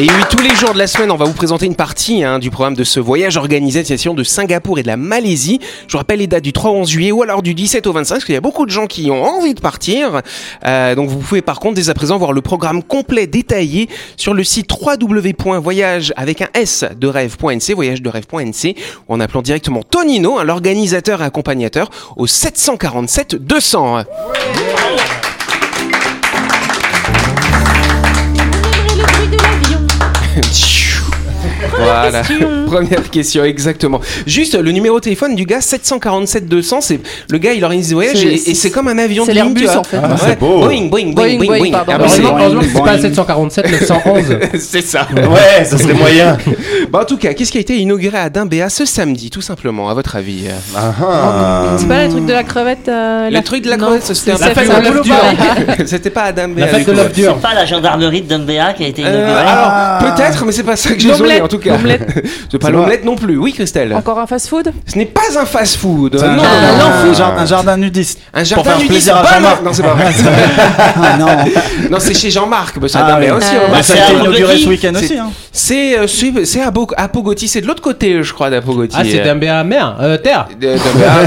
Et 0.00 0.04
oui, 0.04 0.22
tous 0.30 0.40
les 0.44 0.54
jours 0.54 0.74
de 0.74 0.78
la 0.78 0.86
semaine, 0.86 1.10
on 1.10 1.16
va 1.16 1.24
vous 1.24 1.32
présenter 1.32 1.66
une 1.66 1.74
partie 1.74 2.22
hein, 2.22 2.38
du 2.38 2.52
programme 2.52 2.76
de 2.76 2.84
ce 2.84 3.00
voyage 3.00 3.36
organisé 3.36 3.80
destination 3.80 4.14
de 4.14 4.22
Singapour 4.22 4.78
et 4.78 4.82
de 4.82 4.86
la 4.86 4.96
Malaisie. 4.96 5.58
Je 5.88 5.92
vous 5.92 5.98
rappelle 5.98 6.20
les 6.20 6.28
dates 6.28 6.44
du 6.44 6.52
3 6.52 6.70
au 6.70 6.74
11 6.74 6.88
juillet 6.88 7.10
ou 7.10 7.24
alors 7.24 7.42
du 7.42 7.52
17 7.52 7.84
au 7.88 7.92
25, 7.92 8.14
parce 8.14 8.24
qu'il 8.24 8.34
y 8.34 8.38
a 8.38 8.40
beaucoup 8.40 8.64
de 8.64 8.70
gens 8.70 8.86
qui 8.86 9.10
ont 9.10 9.24
envie 9.24 9.54
de 9.54 9.60
partir. 9.60 10.22
Euh, 10.64 10.94
donc 10.94 11.08
vous 11.08 11.18
pouvez 11.18 11.42
par 11.42 11.58
contre 11.58 11.74
dès 11.74 11.90
à 11.90 11.94
présent 11.94 12.16
voir 12.16 12.32
le 12.32 12.42
programme 12.42 12.84
complet 12.84 13.26
détaillé 13.26 13.88
sur 14.16 14.34
le 14.34 14.44
site 14.44 14.70
www.voyage 14.70 16.14
avec 16.16 16.42
un 16.42 16.48
S 16.54 16.84
de 16.96 17.08
rêve.nc, 17.08 17.74
voyage 17.74 18.00
de 18.00 18.08
rêve.nc, 18.08 18.76
en 19.08 19.18
appelant 19.18 19.42
directement 19.42 19.82
Tonino, 19.82 20.38
hein, 20.38 20.44
l'organisateur 20.44 21.22
et 21.22 21.24
accompagnateur, 21.24 21.90
au 22.16 22.28
747 22.28 23.34
200. 23.34 24.04
gente. 30.42 30.67
Voilà. 31.76 32.22
Première 32.66 33.10
question, 33.10 33.44
exactement. 33.44 34.00
Juste 34.26 34.54
le 34.60 34.70
numéro 34.72 34.96
de 34.96 35.04
téléphone 35.04 35.34
du 35.34 35.44
gars 35.46 35.60
747 35.60 36.46
200, 36.46 36.80
c'est 36.82 37.00
le 37.30 37.38
gars 37.38 37.52
il 37.54 37.64
organise 37.64 37.88
des 37.88 37.94
voyages 37.94 38.22
et, 38.24 38.34
et 38.50 38.54
c'est 38.54 38.70
comme 38.70 38.88
un 38.88 38.98
avion 38.98 39.24
de 39.24 39.32
c'est 39.32 39.34
ligne, 39.42 39.54
tu 39.54 39.64
vois. 39.64 39.78
en 39.78 39.84
fait. 39.84 39.96
Ah, 40.02 40.08
Ouais. 40.08 40.14
c'est 40.20 40.38
beau. 40.38 40.58
Boeing, 40.60 40.88
Boeing, 40.88 41.12
Boeing, 41.12 41.12
Boeing, 41.12 41.38
Boeing, 41.38 41.46
Boeing, 41.46 41.58
Boeing. 41.60 41.70
pardon. 41.72 41.92
Ah, 41.94 41.98
bah, 41.98 42.04
c'est- 42.08 42.22
pas 42.22 42.30
Boing. 42.80 42.98
747 42.98 43.70
911. 43.70 44.24
c'est 44.60 44.82
ça. 44.82 45.06
Ouais, 45.14 45.64
ça 45.64 45.78
serait 45.78 45.94
moyen. 46.04 46.36
Bah, 46.90 47.00
en 47.02 47.04
tout 47.04 47.16
cas, 47.16 47.32
qu'est-ce 47.34 47.50
qui 47.52 47.58
a 47.58 47.60
été 47.60 47.76
inauguré 47.76 48.18
à 48.18 48.28
Dimbéa 48.30 48.68
ce 48.68 48.84
samedi, 48.84 49.30
tout 49.30 49.40
simplement, 49.40 49.88
à 49.90 49.94
votre 49.94 50.16
avis? 50.16 50.44
Ah, 50.76 50.92
ah. 51.02 51.62
C'est 51.78 51.88
pas 51.88 52.04
le 52.04 52.10
truc 52.10 52.26
de 52.26 52.32
la 52.32 52.44
crevette 52.44 52.88
euh, 52.88 53.26
Le 53.28 53.32
la- 53.32 53.42
truc 53.42 53.62
de 53.64 53.70
la 53.70 53.76
crevette, 53.76 54.04
c'était 54.04 54.32
un 54.32 54.36
peu. 54.36 55.84
C'était 55.86 56.10
pas 56.10 56.22
à 56.24 56.32
Dimbéa. 56.32 56.66
C'est 57.14 57.40
pas 57.40 57.54
la 57.54 57.64
gendarmerie 57.64 58.22
de 58.22 58.28
Dumbéa 58.28 58.72
qui 58.74 58.84
a 58.84 58.88
été 58.88 59.02
Euh, 59.04 59.08
inaugurée. 59.08 59.40
alors, 59.46 60.14
peut-être, 60.16 60.44
mais 60.44 60.52
c'est 60.52 60.62
pas 60.62 60.76
ça 60.76 60.90
que 60.92 61.00
j'ai 61.00 61.12
en 61.48 61.56
tout 61.56 61.58
cas. 61.58 61.72
l'omelette. 61.72 62.24
C'est 62.50 62.58
pas 62.58 62.70
l'omelette 62.70 63.04
non 63.04 63.16
plus. 63.16 63.36
Oui, 63.36 63.52
Christelle. 63.52 63.94
Encore 63.94 64.18
un 64.18 64.26
fast-food? 64.26 64.72
Ce 64.86 64.96
n'est 64.96 65.06
pas 65.06 65.20
un 65.38 65.44
fast-food. 65.44 66.14
Non, 66.14 66.20
jardin- 66.20 66.36
non, 66.36 66.42
non. 67.06 67.10
un 67.10 67.14
jar- 67.14 67.38
un 67.38 67.46
jardin 67.46 67.76
nudiste. 67.76 68.20
Un 68.34 68.44
jardin 68.44 68.64
faire 68.70 68.78
nudiste, 68.78 68.90
plaisir 68.92 69.16
à 69.16 69.22
pas 69.22 69.34
Jean-Marc. 69.34 69.54
mal. 69.56 69.64
Non, 69.64 69.72
c'est 69.72 69.82
pas 69.82 69.94
vrai. 69.94 70.12
Ah 71.02 71.16
non, 71.18 71.26
non, 71.90 71.96
c'est 72.00 72.14
chez 72.14 72.30
Jean-Marc. 72.30 72.78
Bah, 72.78 72.86
à 72.94 72.98
Ah, 73.04 73.12
Dimbéa 73.12 73.32
oui. 73.34 73.38
aussi. 73.38 73.54
Ah. 73.74 73.82
ça 73.82 73.94
a 74.08 74.12
inauguré 74.12 74.58
ce 74.58 74.68
week-end 74.68 74.92
C'est- 74.94 75.04
aussi. 75.04 75.18
Hein. 75.18 75.30
C'est 75.52 75.98
euh, 75.98 76.06
c'est 76.06 76.44
c'est 76.44 76.60
à, 76.62 77.08
Pogoti, 77.08 77.48
c'est 77.48 77.60
de 77.60 77.66
l'autre 77.66 77.82
côté, 77.82 78.22
je 78.22 78.32
crois, 78.32 78.48
d'Apogoti. 78.50 78.94
Ah, 78.98 79.02
c'est 79.04 79.20
Dumbéa 79.24 79.64
mer, 79.64 79.96
euh, 80.00 80.16
terre. 80.16 80.48
De- 80.60 80.76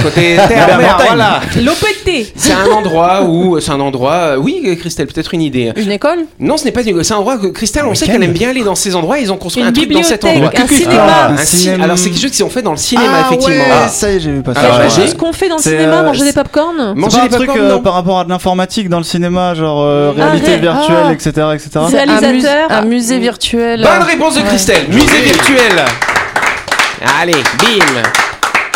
côté 0.04 0.38
terre, 0.48 0.78
Mer, 0.78 0.98
voilà. 1.06 1.40
L'OPT 1.62 2.32
C'est 2.36 2.54
un 2.54 2.72
endroit 2.72 3.24
où, 3.24 3.60
c'est 3.60 3.72
un 3.72 3.80
endroit, 3.80 4.14
euh, 4.14 4.36
oui, 4.38 4.78
Christelle, 4.80 5.08
peut-être 5.08 5.34
une 5.34 5.42
idée. 5.42 5.72
Une 5.76 5.92
école? 5.92 6.20
Non, 6.40 6.58
ce 6.58 6.66
n'est 6.66 6.72
pas 6.72 6.82
une, 6.84 7.04
c'est 7.04 7.14
un 7.14 7.18
endroit 7.18 7.38
que 7.38 7.48
Christelle, 7.48 7.86
on 7.86 7.96
sait 7.96 8.06
qu'elle 8.06 8.24
aime 8.24 8.32
bien 8.32 8.50
aller 8.50 8.64
dans 8.64 8.76
ces 8.76 8.96
endroits. 8.96 9.20
Ils 9.20 9.32
ont 9.32 9.38
construit 9.38 9.64
un 9.64 9.72
truc 9.72 9.92
dans 9.92 10.04
cet 10.12 10.26
endroit. 10.26 10.52
un 10.56 10.68
cinéma. 10.68 11.06
Ah, 11.10 11.28
un 11.32 11.38
cinéma. 11.38 11.84
Alors 11.86 11.98
c'est 11.98 12.10
quelque 12.10 12.22
chose 12.22 12.32
qu'ils 12.32 12.44
ont 12.46 12.50
fait 12.50 12.62
dans 12.62 12.72
le 12.72 12.78
cinéma, 12.78 13.10
Ah 13.16 13.26
effectivement. 13.28 13.64
ouais, 13.64 13.88
ça 13.90 14.12
y 14.12 14.16
est, 14.16 14.20
j'ai 14.20 14.32
vu 14.32 14.42
passer. 14.42 15.08
Ce 15.08 15.16
qu'on 15.16 15.34
fait 15.34 15.50
dans 15.50 15.58
le 15.58 15.62
cinéma, 15.62 15.98
euh, 16.00 16.04
manger 16.04 16.24
des 16.26 16.34
popcorn 16.34 16.94
Manger 16.96 17.18
pas 17.18 17.24
un 17.24 17.28
les 17.28 17.30
truc 17.36 17.48
popcorn, 17.48 17.72
euh, 17.72 17.78
par 17.80 17.94
rapport 17.94 18.20
à 18.20 18.24
de 18.26 18.30
l'informatique 18.30 18.90
dans 18.90 18.98
le 18.98 19.04
cinéma, 19.04 19.54
genre 19.54 19.82
euh, 19.84 20.12
Ah, 20.18 20.22
réalité 20.26 20.52
ré- 20.52 20.58
virtuelle, 20.60 21.06
ah. 21.08 21.14
etc., 21.14 21.30
etc. 21.54 21.70
Réalisateur. 21.92 22.72
un 22.72 22.82
musée 22.84 23.20
virtuel. 23.20 23.82
Bonne 23.82 24.08
réponse 24.08 24.36
de 24.36 24.42
Christelle. 24.42 24.88
Musée 24.90 25.22
virtuel. 25.22 25.86
Allez, 27.22 27.34
bim. 27.60 28.02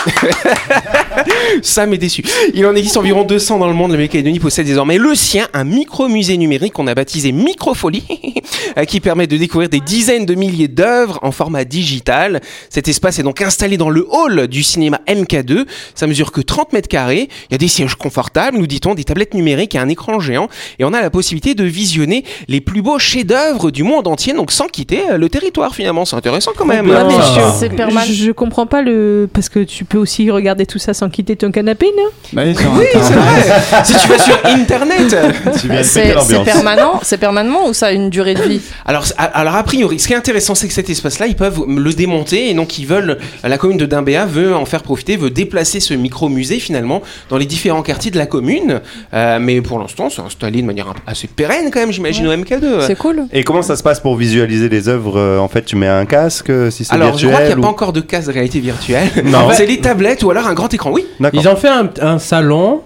Sam 1.61 1.93
est 1.93 1.97
déçu. 1.97 2.23
Il 2.53 2.65
en 2.65 2.75
existe 2.75 2.97
environ 2.97 3.23
200 3.23 3.59
dans 3.59 3.67
le 3.67 3.73
monde. 3.73 3.91
La 3.91 3.97
Nouvelle-Calédonie 3.97 4.39
possède 4.39 4.65
désormais 4.65 4.97
le 4.97 5.15
sien, 5.15 5.47
un 5.53 5.63
micro-musée 5.63 6.37
numérique 6.37 6.73
qu'on 6.73 6.87
a 6.87 6.95
baptisé 6.95 7.31
Microfolie, 7.31 8.03
qui 8.87 8.99
permet 8.99 9.27
de 9.27 9.37
découvrir 9.37 9.69
des 9.69 9.79
dizaines 9.79 10.25
de 10.25 10.35
milliers 10.35 10.67
d'œuvres 10.67 11.19
en 11.21 11.31
format 11.31 11.63
digital. 11.65 12.41
Cet 12.69 12.87
espace 12.87 13.19
est 13.19 13.23
donc 13.23 13.41
installé 13.41 13.77
dans 13.77 13.89
le 13.89 14.05
hall 14.09 14.47
du 14.47 14.63
cinéma 14.63 14.99
MK2. 15.07 15.65
Ça 15.95 16.07
mesure 16.07 16.31
que 16.31 16.41
30 16.41 16.73
mètres 16.73 16.89
carrés. 16.89 17.29
Il 17.49 17.53
y 17.53 17.55
a 17.55 17.57
des 17.57 17.67
sièges 17.67 17.95
confortables, 17.95 18.57
nous 18.57 18.67
dit-on, 18.67 18.95
des 18.95 19.03
tablettes 19.03 19.33
numériques 19.33 19.75
et 19.75 19.79
un 19.79 19.89
écran 19.89 20.19
géant. 20.19 20.47
Et 20.79 20.83
on 20.85 20.93
a 20.93 21.01
la 21.01 21.09
possibilité 21.09 21.55
de 21.55 21.63
visionner 21.63 22.23
les 22.47 22.61
plus 22.61 22.81
beaux 22.81 22.99
chefs-d'œuvre 22.99 23.71
du 23.71 23.83
monde 23.83 24.07
entier, 24.07 24.33
donc 24.33 24.51
sans 24.51 24.67
quitter 24.67 25.01
euh, 25.11 25.17
le 25.17 25.29
territoire 25.29 25.73
finalement. 25.73 26.05
C'est 26.05 26.15
intéressant 26.15 26.51
quand 26.55 26.65
même. 26.65 26.89
Ouais, 26.89 27.03
mais 27.07 27.15
Ah. 27.17 27.75
permanent. 27.75 28.01
je, 28.07 28.13
je 28.13 28.31
comprends 28.31 28.65
pas 28.65 28.81
le. 28.81 29.27
Parce 29.31 29.49
que 29.49 29.59
tu 29.59 29.85
peux 29.85 29.94
aussi 29.97 30.29
regarder 30.31 30.65
tout 30.65 30.79
ça 30.79 30.93
sans 30.93 31.09
quitter 31.09 31.35
ton 31.35 31.51
canapé, 31.51 31.87
non? 31.97 32.03
Bah 32.33 32.43
oui, 32.45 32.55
c'est 32.55 33.13
vrai. 33.13 33.83
si 33.83 33.93
tu 33.97 34.07
vas 34.07 34.17
sur 34.19 34.37
Internet. 34.45 35.15
C'est 35.83 36.43
permanent, 36.43 36.99
c'est 37.03 37.17
permanent 37.17 37.67
ou 37.69 37.73
ça 37.73 37.87
a 37.87 37.91
une 37.91 38.09
durée 38.09 38.33
de 38.33 38.41
vie? 38.43 38.61
Alors, 38.85 39.05
a- 39.17 39.23
alors 39.23 39.55
a 39.55 39.63
priori, 39.63 39.99
ce 39.99 40.07
qui 40.07 40.13
est 40.13 40.15
intéressant, 40.15 40.55
c'est 40.55 40.67
que 40.67 40.73
cet 40.73 40.89
espace-là, 40.89 41.27
ils 41.27 41.35
peuvent 41.35 41.63
le 41.67 41.93
démonter 41.93 42.49
et 42.49 42.53
donc 42.53 42.77
ils 42.79 42.85
veulent, 42.85 43.17
la 43.43 43.57
commune 43.57 43.77
de 43.77 43.85
Dimbéa 43.85 44.25
veut 44.25 44.55
en 44.55 44.65
faire 44.65 44.81
profiter, 44.83 45.17
veut 45.17 45.29
déplacer 45.29 45.79
ce 45.79 45.93
micro-musée 45.93 46.59
finalement 46.59 47.01
dans 47.29 47.37
les 47.37 47.45
différents 47.45 47.81
quartiers 47.83 48.11
de 48.11 48.17
la 48.17 48.25
commune. 48.25 48.81
Euh, 49.13 49.37
mais 49.39 49.61
pour 49.61 49.79
l'instant, 49.79 50.09
c'est 50.09 50.21
installé 50.21 50.61
de 50.61 50.67
manière 50.67 50.93
assez 51.07 51.27
pérenne 51.27 51.69
quand 51.71 51.79
même, 51.79 51.91
j'imagine, 51.91 52.27
au 52.27 52.33
MK2. 52.33 52.85
C'est 52.87 52.97
cool. 52.97 53.23
Et 53.31 53.43
comment 53.43 53.61
ça 53.61 53.75
se 53.75 53.83
passe 53.83 53.99
pour 53.99 54.15
visualiser 54.15 54.69
les 54.69 54.87
œuvres? 54.89 55.17
Euh, 55.19 55.37
En 55.39 55.47
fait, 55.47 55.63
tu 55.65 55.75
mets 55.75 55.87
un 55.87 56.05
casque 56.05 56.49
euh, 56.49 56.71
si 56.71 56.83
c'est 56.85 56.93
Alors, 56.93 57.17
je 57.17 57.27
crois 57.27 57.39
qu'il 57.39 57.47
n'y 57.47 57.53
virtuel 57.55 57.59
a 57.59 57.61
pas 57.67 57.71
encore 57.71 57.93
de 57.93 58.01
casque 58.01 58.27
de 58.27 58.33
réalité 58.33 58.59
virtuelle. 58.59 59.09
Non. 59.25 59.49
c'est 59.53 59.65
les 59.85 59.91
tablettes 59.91 60.23
ou 60.23 60.31
alors 60.31 60.47
un 60.47 60.53
grand 60.53 60.73
écran. 60.73 60.91
Oui. 60.91 61.05
Ils 61.33 61.47
ont 61.47 61.55
fait 61.55 61.69
un, 61.69 61.89
un 62.01 62.19
salon, 62.19 62.81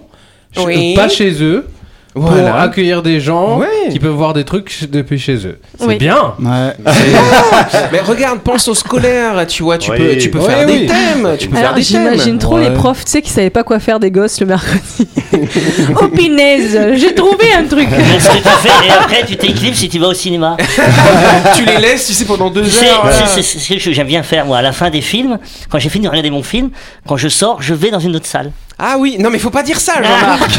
Oui. 0.64 0.94
pas 0.94 1.08
chez 1.08 1.42
eux, 1.42 1.66
pour 2.14 2.22
Voilà. 2.22 2.60
accueillir 2.62 3.02
des 3.02 3.20
gens 3.20 3.58
Ouais. 3.58 3.66
qui 3.90 3.98
peuvent 4.00 4.10
voir 4.10 4.32
des 4.32 4.44
trucs 4.44 4.90
depuis 4.90 5.18
chez 5.18 5.46
eux. 5.46 5.58
C'est 5.78 5.86
Oui. 5.86 5.96
bien. 5.96 6.34
Ouais. 6.40 6.74
Mais 7.92 8.00
regarde, 8.00 8.40
pense 8.40 8.66
au 8.68 8.74
scolaire, 8.74 9.46
tu 9.46 9.62
vois, 9.62 9.78
tu 9.78 9.90
Oui. 9.92 9.96
peux, 9.98 10.16
tu 10.18 10.30
peux 10.30 10.38
Oui, 10.38 10.44
faire 10.46 10.66
des 10.66 10.86
thèmes, 10.86 11.36
tu 11.38 11.48
peux 11.48 11.54
faire 11.56 11.64
Alors 11.66 11.76
des 11.76 11.84
thèmes. 11.84 12.02
j'imagine 12.12 12.38
trop 12.38 12.56
Ouais. 12.56 12.68
les 12.68 12.74
profs, 12.74 13.04
tu 13.04 13.12
sais, 13.12 13.22
qui 13.22 13.30
savaient 13.30 13.50
pas 13.50 13.62
quoi 13.62 13.78
faire 13.78 14.00
des 14.00 14.10
gosses 14.10 14.40
le 14.40 14.46
mercredi. 14.46 15.08
oh 16.00 16.08
pinaise, 16.08 16.78
j'ai 16.96 17.14
trouvé 17.14 17.52
un 17.56 17.64
truc. 17.64 17.88
Mais 17.90 18.18
ce 18.18 18.28
que 18.28 18.36
tu 18.38 18.42
fais, 18.68 18.86
et 18.86 18.90
après 18.90 19.24
tu 19.26 19.36
t'éclipses 19.36 19.78
si 19.78 19.88
tu 19.88 19.98
vas 19.98 20.08
au 20.08 20.14
cinéma. 20.14 20.56
tu 21.56 21.64
les 21.64 21.78
laisses, 21.78 22.06
tu 22.06 22.12
sais, 22.12 22.24
pendant 22.24 22.50
deux 22.50 22.62
Tu 22.64 22.84
heures. 22.86 23.08
c'est 23.26 23.42
ce 23.42 23.84
que 23.84 23.92
j'aime 23.92 24.06
bien 24.08 24.22
faire 24.22 24.46
moi. 24.46 24.58
À 24.58 24.62
la 24.62 24.72
fin 24.72 24.90
des 24.90 25.00
films, 25.00 25.38
quand 25.70 25.78
j'ai 25.78 25.88
fini 25.88 26.04
de 26.06 26.10
regarder 26.10 26.30
mon 26.30 26.42
film, 26.42 26.70
quand 27.06 27.16
je 27.16 27.28
sors, 27.28 27.62
je 27.62 27.74
vais 27.74 27.90
dans 27.90 27.98
une 28.00 28.16
autre 28.16 28.26
salle. 28.26 28.50
Ah 28.82 28.96
oui, 28.98 29.16
non 29.18 29.28
mais 29.30 29.38
faut 29.38 29.50
pas 29.50 29.62
dire 29.62 29.78
ça, 29.78 29.94
Jean-Marc. 30.02 30.50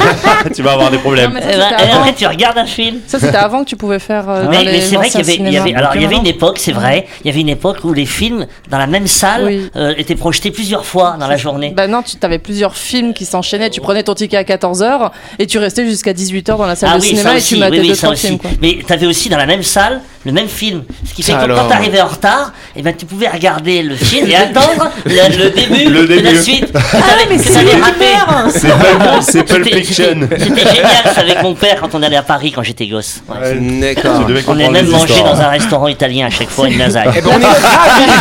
tu 0.56 0.62
vas 0.62 0.74
avoir 0.74 0.92
des 0.92 0.98
Non, 0.98 1.02
problèmes. 1.02 1.32
mais 1.34 1.40
Et, 1.40 1.44
ça, 1.44 1.70
c'était 1.70 1.84
et 1.84 1.90
avant. 1.90 2.00
après 2.02 2.14
tu 2.14 2.28
regardes 2.28 2.58
un 2.58 2.66
film. 2.66 2.98
Ça, 3.08 3.20
c'était 3.20 3.36
avant 3.38 3.64
que 3.64 3.70
tu 3.70 3.76
pouvais 3.76 4.00
faire 4.00 4.30
euh, 4.30 4.44
dans 4.46 4.50
Mais, 4.52 4.64
les 4.64 4.72
mais 4.74 4.82
c'est 4.82 4.96
vrai 4.96 5.10
qu'il 5.10 5.20
y 5.20 5.24
anciens 5.24 5.34
avait, 5.34 5.50
il 5.50 5.54
y 5.54 5.58
avait, 5.58 5.68
cinémas. 5.70 5.80
alors 5.80 5.96
il 5.96 6.02
y 6.02 6.06
avait 6.06 6.16
une 6.18 6.28
époque, 6.28 6.60
c'est 6.60 6.72
vrai, 6.72 7.08
il 7.24 7.28
y 7.28 7.30
avait 7.32 7.42
une 7.42 7.50
époque 7.50 7.78
où 7.84 7.94
les 7.94 8.06
films 8.06 8.46
dans 8.70 8.78
la 8.78 8.88
même 8.88 9.08
salle 9.08 9.46
Oui. 9.46 9.70
euh, 9.76 9.94
étaient 9.98 10.16
projetés 10.16 10.52
plusieurs 10.52 10.86
fois 10.86 11.16
dans 11.20 11.28
la 11.28 11.38
journée. 11.38 11.74
Bah 11.76 11.88
non, 11.88 12.02
tu 12.04 12.16
avais 12.22 12.40
plusieurs 12.40 12.76
films 12.76 13.14
qui 13.14 13.26
s'enchaînaient. 13.26 13.70
Tu 13.70 13.82
prenais 13.82 14.04
ton 14.04 14.14
ticket 14.14 14.38
à 14.38 14.44
14h 14.44 15.10
et 15.40 15.48
tu 15.48 15.58
restais 15.58 15.86
jusqu'à 15.86 16.14
18h 16.14 16.58
dans 16.58 16.66
la 16.66 16.76
salle 16.76 16.90
Ah 16.94 16.98
de 16.98 17.02
oui, 17.02 17.08
cinéma 17.10 17.30
ça 17.32 17.38
et 17.38 17.42
tu 17.42 17.56
matais 17.58 17.72
oui, 17.72 17.80
oui, 17.82 17.88
deux, 17.90 17.96
ça 17.96 18.02
trois 18.02 18.14
aussi. 18.14 18.28
films. 18.28 18.40
Quoi. 18.40 18.52
Mais 18.62 18.78
t'avais 18.86 19.08
aussi 19.08 19.30
dans 19.30 19.38
la 19.38 19.46
même 19.48 19.64
salle 19.64 20.02
le 20.24 20.32
même 20.32 20.48
film. 20.48 20.84
Ce 21.08 21.14
qui 21.14 21.24
fait 21.24 21.34
que 21.34 21.56
quand 21.56 21.68
t'arrivais 21.68 22.02
en 22.02 22.08
retard, 22.08 22.52
eh 22.76 22.82
ben, 22.82 22.94
tu 22.96 23.06
pouvais 23.06 23.28
regarder 23.28 23.82
le 23.82 23.96
film 24.10 24.28
et 24.30 24.36
attendre 24.36 24.90
le, 25.06 25.12
le 25.44 25.50
début 25.50 25.90
Le 25.90 26.08
de 26.08 26.20
la 26.20 26.36
suite. 26.42 26.72
Ah 26.94 27.00
mais 27.30 27.38
c'est 27.38 27.54
C'est 28.52 28.68
Pulp- 28.68 29.22
c'est 29.22 29.44
Pulp 29.44 29.64
C'était- 29.66 29.82
Fiction. 29.84 30.28
C'était 30.30 30.62
génial, 30.76 31.04
ça 31.16 31.22
avec 31.22 31.42
mon 31.44 31.54
père 31.56 31.78
quand 31.82 31.94
on 31.96 32.04
allait 32.04 32.16
à 32.18 32.22
Paris 32.24 32.52
quand 32.52 32.64
j'étais 32.64 32.88
gosse. 32.88 33.22
Ouais. 33.28 33.58
On 34.48 34.60
est 34.60 34.70
même 34.70 34.88
mangé 34.88 35.22
dans 35.22 35.40
un 35.40 35.48
restaurant 35.50 35.88
italien 35.88 36.28
à 36.28 36.30
chaque 36.30 36.50
fois 36.50 36.68
une 36.68 36.78
lasagne. 36.78 37.12
Eh 37.18 37.22
ben 37.22 37.30
on 37.36 37.40
est 37.40 37.46
ravis. 37.46 38.12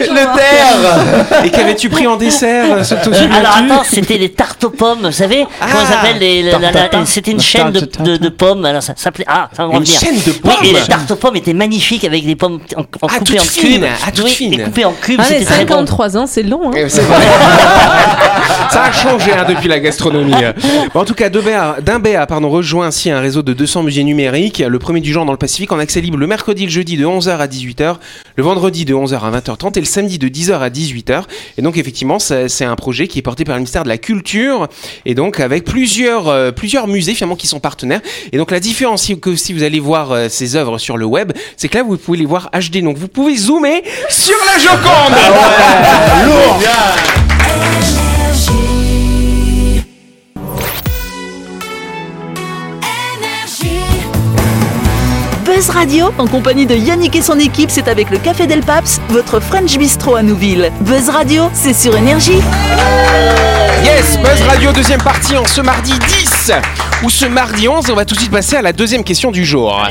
Mais 0.00 0.06
faites 0.06 0.10
le 0.10 0.36
taire 0.36 1.44
Et 1.44 1.50
qu'avais-tu 1.50 1.88
pris 1.88 2.06
en 2.06 2.16
dessert 2.16 2.64
euh, 2.78 2.82
ce 2.84 2.94
Alors 2.94 3.56
attends, 3.56 3.82
c'était 3.84 4.18
des 4.18 4.30
tartes 4.30 4.62
aux 4.64 4.70
pommes, 4.70 5.00
vous 5.02 5.12
savez 5.12 5.46
Comment 5.60 5.84
ça 5.84 6.00
Ah, 6.02 6.06
s'appelle 6.06 7.06
C'était 7.06 7.30
une 7.32 7.40
chaîne 7.40 7.70
de, 7.72 7.80
tarte. 7.80 8.06
de, 8.06 8.16
de 8.16 8.28
pommes. 8.28 8.64
Alors 8.64 8.82
ça 8.82 8.94
s'appelait 8.96 9.24
ah, 9.28 9.48
ça 9.56 9.62
va 9.62 9.68
me 9.68 9.72
Une 9.74 9.78
revenir. 9.80 10.00
chaîne 10.00 10.16
de 10.16 10.30
Oui, 10.30 10.36
et 10.36 10.40
pommes 10.40 10.62
les 10.80 10.86
tartes 10.86 11.10
aux 11.10 11.16
pommes 11.16 11.36
étaient 11.36 11.52
magnifiques 11.54 12.04
avec 12.04 12.24
des 12.26 12.36
pommes 12.36 12.60
en, 12.76 12.80
en 12.80 12.84
Ah, 13.08 13.18
coupées 13.18 13.24
toutes 13.36 13.40
en 13.40 13.42
fines, 13.44 13.80
cubes. 13.80 13.84
ah, 14.06 14.10
toutes 14.14 14.24
oui, 14.40 14.60
coupées 14.64 14.84
en 14.84 14.92
cubes, 14.92 15.20
Ah 15.20 15.26
mais 15.28 15.38
c'était 15.40 15.44
très 15.46 15.64
bon. 15.64 15.74
53 15.86 16.16
ans, 16.16 16.26
c'est 16.26 16.42
long. 16.42 16.70
Hein. 16.70 16.76
Eh. 16.76 16.88
Ça 18.70 18.82
a 18.84 18.92
changé 18.92 19.32
hein, 19.32 19.44
depuis 19.48 19.68
la 19.68 19.80
gastronomie. 19.80 20.32
Bon, 20.92 21.00
en 21.00 21.04
tout 21.04 21.14
cas, 21.14 21.28
Dimbéa 21.30 22.26
pardon, 22.26 22.50
rejoint 22.50 22.86
ainsi 22.86 23.10
un 23.10 23.20
réseau 23.20 23.42
de 23.42 23.52
200 23.54 23.82
musées 23.82 24.04
numériques, 24.04 24.58
le 24.66 24.78
premier 24.78 25.00
du 25.00 25.12
genre 25.12 25.24
dans 25.24 25.32
le 25.32 25.38
Pacifique, 25.38 25.72
en 25.72 25.78
accès 25.78 26.00
libre 26.00 26.18
le 26.18 26.26
mercredi 26.26 26.64
et 26.64 26.66
le 26.66 26.72
jeudi 26.72 26.96
de 26.96 27.06
11h 27.06 27.38
à 27.38 27.46
18h, 27.46 27.96
le 28.36 28.42
vendredi 28.42 28.84
de 28.84 28.94
11h 28.94 29.14
à 29.20 29.30
20h30 29.40 29.76
et 29.76 29.80
le 29.80 29.86
samedi 29.88 30.18
de 30.18 30.28
10h 30.28 30.58
à 30.58 30.70
18h. 30.70 31.24
Et 31.56 31.62
donc, 31.62 31.76
effectivement, 31.76 32.18
c'est 32.18 32.64
un 32.64 32.76
projet 32.76 33.08
qui 33.08 33.18
est 33.18 33.22
porté 33.22 33.44
par 33.44 33.54
le 33.54 33.60
ministère 33.60 33.82
de 33.82 33.88
la 33.88 33.98
Culture 33.98 34.68
et 35.04 35.14
donc 35.14 35.40
avec 35.40 35.64
plusieurs, 35.64 36.28
euh, 36.28 36.52
plusieurs 36.52 36.86
musées 36.86 37.14
finalement 37.14 37.36
qui 37.36 37.46
sont 37.46 37.60
partenaires. 37.60 38.00
Et 38.32 38.38
donc, 38.38 38.50
la 38.50 38.60
différence 38.60 39.08
que 39.20 39.36
si 39.36 39.52
vous 39.52 39.62
allez 39.62 39.80
voir 39.80 40.12
euh, 40.12 40.28
ces 40.28 40.56
œuvres 40.56 40.78
sur 40.78 40.96
le 40.96 41.06
web, 41.06 41.32
c'est 41.56 41.68
que 41.68 41.78
là, 41.78 41.82
vous 41.82 41.96
pouvez 41.96 42.18
les 42.18 42.26
voir 42.26 42.50
HD. 42.52 42.82
Donc, 42.82 42.96
vous 42.98 43.08
pouvez 43.08 43.36
zoomer 43.36 43.82
sur 44.08 44.36
la 44.46 44.58
Joconde. 44.58 45.14
Buzz 55.58 55.70
Radio, 55.70 56.12
en 56.18 56.28
compagnie 56.28 56.66
de 56.66 56.76
Yannick 56.76 57.16
et 57.16 57.20
son 57.20 57.36
équipe, 57.36 57.68
c'est 57.68 57.88
avec 57.88 58.10
le 58.10 58.18
Café 58.18 58.46
Del 58.46 58.60
Paps, 58.60 59.00
votre 59.08 59.40
French 59.40 59.76
Bistro 59.76 60.14
à 60.14 60.22
Nouville. 60.22 60.70
Buzz 60.82 61.08
Radio, 61.08 61.50
c'est 61.52 61.74
sur 61.74 61.96
Énergie. 61.96 62.40
Yes, 63.82 64.18
Buzz 64.18 64.40
Radio, 64.46 64.70
deuxième 64.70 65.02
partie 65.02 65.36
en 65.36 65.44
ce 65.44 65.60
mardi 65.60 65.94
10 65.98 66.52
ou 67.02 67.10
ce 67.10 67.26
mardi 67.26 67.66
11. 67.66 67.90
On 67.90 67.96
va 67.96 68.04
tout 68.04 68.14
de 68.14 68.20
suite 68.20 68.30
passer 68.30 68.54
à 68.54 68.62
la 68.62 68.72
deuxième 68.72 69.02
question 69.02 69.32
du 69.32 69.44
jour. 69.44 69.82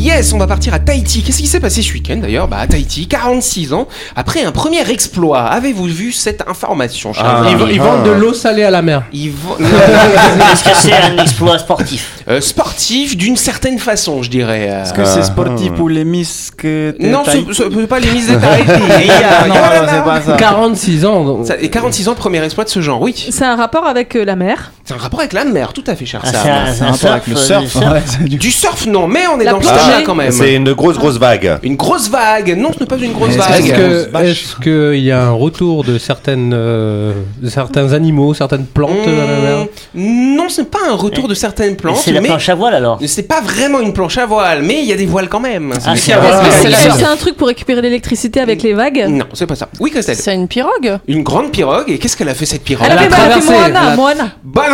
Yes, 0.00 0.32
on 0.32 0.38
va 0.38 0.46
partir 0.46 0.72
à 0.72 0.78
Tahiti. 0.78 1.22
Qu'est-ce 1.22 1.38
qui 1.38 1.46
s'est 1.46 1.60
passé 1.60 1.82
ce 1.82 1.92
week-end 1.92 2.16
d'ailleurs? 2.16 2.48
Bah 2.48 2.56
à 2.60 2.66
Tahiti, 2.66 3.06
46 3.06 3.74
ans, 3.74 3.86
après 4.16 4.42
un 4.42 4.50
premier 4.50 4.88
exploit. 4.90 5.42
Avez-vous 5.42 5.84
vu 5.84 6.10
cette 6.12 6.42
information, 6.48 7.12
chers 7.12 7.24
Ah. 7.26 7.42
Ils, 7.50 7.72
ils 7.74 7.80
vendent 7.80 8.04
de 8.04 8.10
l'eau 8.10 8.32
salée 8.32 8.62
à 8.62 8.70
la 8.70 8.80
mer. 8.80 9.02
Ils 9.12 9.30
vont- 9.30 9.56
Est-ce 10.52 10.64
que 10.64 10.70
c'est 10.74 10.94
un 10.94 11.18
exploit 11.22 11.58
sportif? 11.58 12.22
Euh, 12.28 12.40
sportif 12.40 13.14
d'une 13.16 13.36
certaine 13.36 13.78
façon, 13.78 14.22
je 14.22 14.30
dirais. 14.30 14.68
euh. 14.70 14.82
Est-ce 14.84 14.94
que 14.94 15.04
c'est 15.04 15.22
sportif 15.22 15.72
ou 15.78 15.88
les 15.88 16.04
miss 16.04 16.50
que 16.56 16.96
Non, 16.98 17.22
ce, 17.26 17.52
ce- 17.52 17.84
pas 17.84 17.98
les 18.00 18.10
mises 18.10 18.28
de 18.30 18.36
Tahiti. 18.36 18.70
Ah, 19.22 19.46
non, 19.48 19.54
non, 19.54 19.60
c'est 19.88 20.04
pas 20.04 20.20
ça. 20.22 20.36
46 20.36 21.04
ans. 21.04 21.24
donc- 21.24 21.46
Ça- 21.46 21.58
et 21.60 21.68
46 21.68 22.08
ans, 22.08 22.14
premier 22.14 22.42
exploit 22.42 22.64
de 22.64 22.70
ce 22.70 22.80
genre, 22.80 23.00
oui. 23.02 23.26
C'est 23.30 23.44
un 23.44 23.56
rapport 23.56 23.86
avec 23.86 24.16
euh, 24.16 24.24
la 24.24 24.36
mer. 24.36 24.72
C'est 24.90 24.96
un 24.96 24.98
rapport 24.98 25.20
avec 25.20 25.32
la 25.32 25.44
mer, 25.44 25.72
tout 25.72 25.84
à 25.86 25.94
fait, 25.94 26.04
cher 26.04 26.20
Ah, 26.24 26.32
Sam. 26.32 26.40
c'est 26.42 26.48
un- 26.50 26.72
C'est 26.74 26.82
un 26.82 26.86
un 26.88 26.90
rapport 26.90 27.10
avec 27.12 27.26
le 27.28 27.36
surf, 27.36 27.58
euh, 27.58 27.60
du 27.62 27.68
surf. 27.70 27.92
Ouais, 27.92 28.02
c'est 28.04 28.24
du- 28.24 28.36
Du 28.38 28.50
surf, 28.50 28.86
non, 28.86 29.06
mais 29.06 29.20
on 29.32 29.38
est 29.38 29.44
La 29.44 29.52
dans 29.52 29.58
le 29.58 29.62
stade 29.62 30.02
quand 30.04 30.16
même. 30.16 30.32
C'est 30.32 30.54
une 30.54 30.72
grosse 30.72 30.98
grosse 30.98 31.16
vague. 31.16 31.58
Une 31.62 31.76
grosse 31.76 32.10
vague. 32.10 32.56
Non, 32.58 32.70
ce 32.74 32.80
n'est 32.80 32.86
pas 32.86 32.96
une 32.96 33.12
grosse 33.12 33.36
vague. 33.36 34.24
Est-ce 34.24 34.56
qu'il 34.60 35.00
y 35.04 35.12
a 35.12 35.22
un 35.26 35.30
retour 35.30 35.84
de 35.84 35.96
certaines 35.98 36.50
euh, 36.54 37.12
de 37.40 37.48
certains 37.48 37.92
animaux, 37.92 38.34
certaines 38.34 38.64
plantes 38.66 39.04
dans 39.04 39.10
la 39.12 39.26
mer 39.26 39.66
Mmh, 39.94 40.36
Non, 40.36 40.46
c'est 40.48 40.68
pas 40.68 40.78
un 40.90 40.94
retour 40.96 41.28
de 41.28 41.34
certaines 41.34 41.76
plantes, 41.76 41.98
C'est 41.98 42.10
la 42.12 42.20
mais 42.20 42.28
planche 42.28 42.48
à 42.48 42.54
voile 42.56 42.74
alors? 42.74 42.98
c'est 43.06 43.28
pas 43.28 43.40
vraiment 43.40 43.78
une 43.80 43.92
planche 43.92 44.18
à 44.18 44.26
voile, 44.26 44.62
mais 44.62 44.80
il 44.82 44.86
y 44.86 44.92
a 44.92 44.96
des 44.96 45.06
voiles 45.06 45.28
quand 45.28 45.38
même. 45.40 45.72
Ah, 45.86 45.94
C'est. 45.96 46.12
Ah, 46.12 47.10
un 47.12 47.16
truc 47.16 47.36
pour 47.36 47.46
récupérer 47.48 47.80
l'électricité 47.82 48.40
avec 48.40 48.62
les 48.64 48.72
vagues? 48.74 49.06
Non, 49.08 49.26
c'est 49.34 49.46
pas 49.46 49.54
ça. 49.54 49.68
Oui, 49.78 49.90
Christelle. 49.90 50.16
C'est 50.16 50.34
une 50.34 50.48
pirogue? 50.48 50.98
Une 51.06 51.22
grande 51.22 51.50
pirogue. 51.52 51.84
Et 51.88 51.98
qu'est-ce 51.98 52.16
qu'elle 52.16 52.28
a 52.28 52.34
fait 52.34 52.46
cette 52.46 52.62
pirogue? 52.64 52.86
Elle 52.90 52.98
a 52.98 53.06
traversé, 53.06 53.52
Moana, 53.96 54.30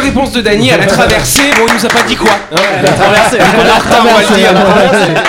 réponse 0.07 0.33
de 0.33 0.41
Dany. 0.41 0.69
Elle 0.71 0.81
a 0.83 0.87
traversé. 0.87 1.41
Bon, 1.57 1.65
il 1.69 1.75
nous 1.75 1.87
a 1.87 1.89
pas 1.89 2.03
dit 2.07 2.17
quoi. 2.17 2.31
Elle 2.51 2.87
a 2.87 2.93
traversé. 2.93 3.37
On 3.39 3.67
est 3.67 3.71
en 3.71 3.79
retard, 3.79 4.07
on 4.09 4.15
va 4.15 4.21
le 4.23 4.37
dire. 4.37 5.23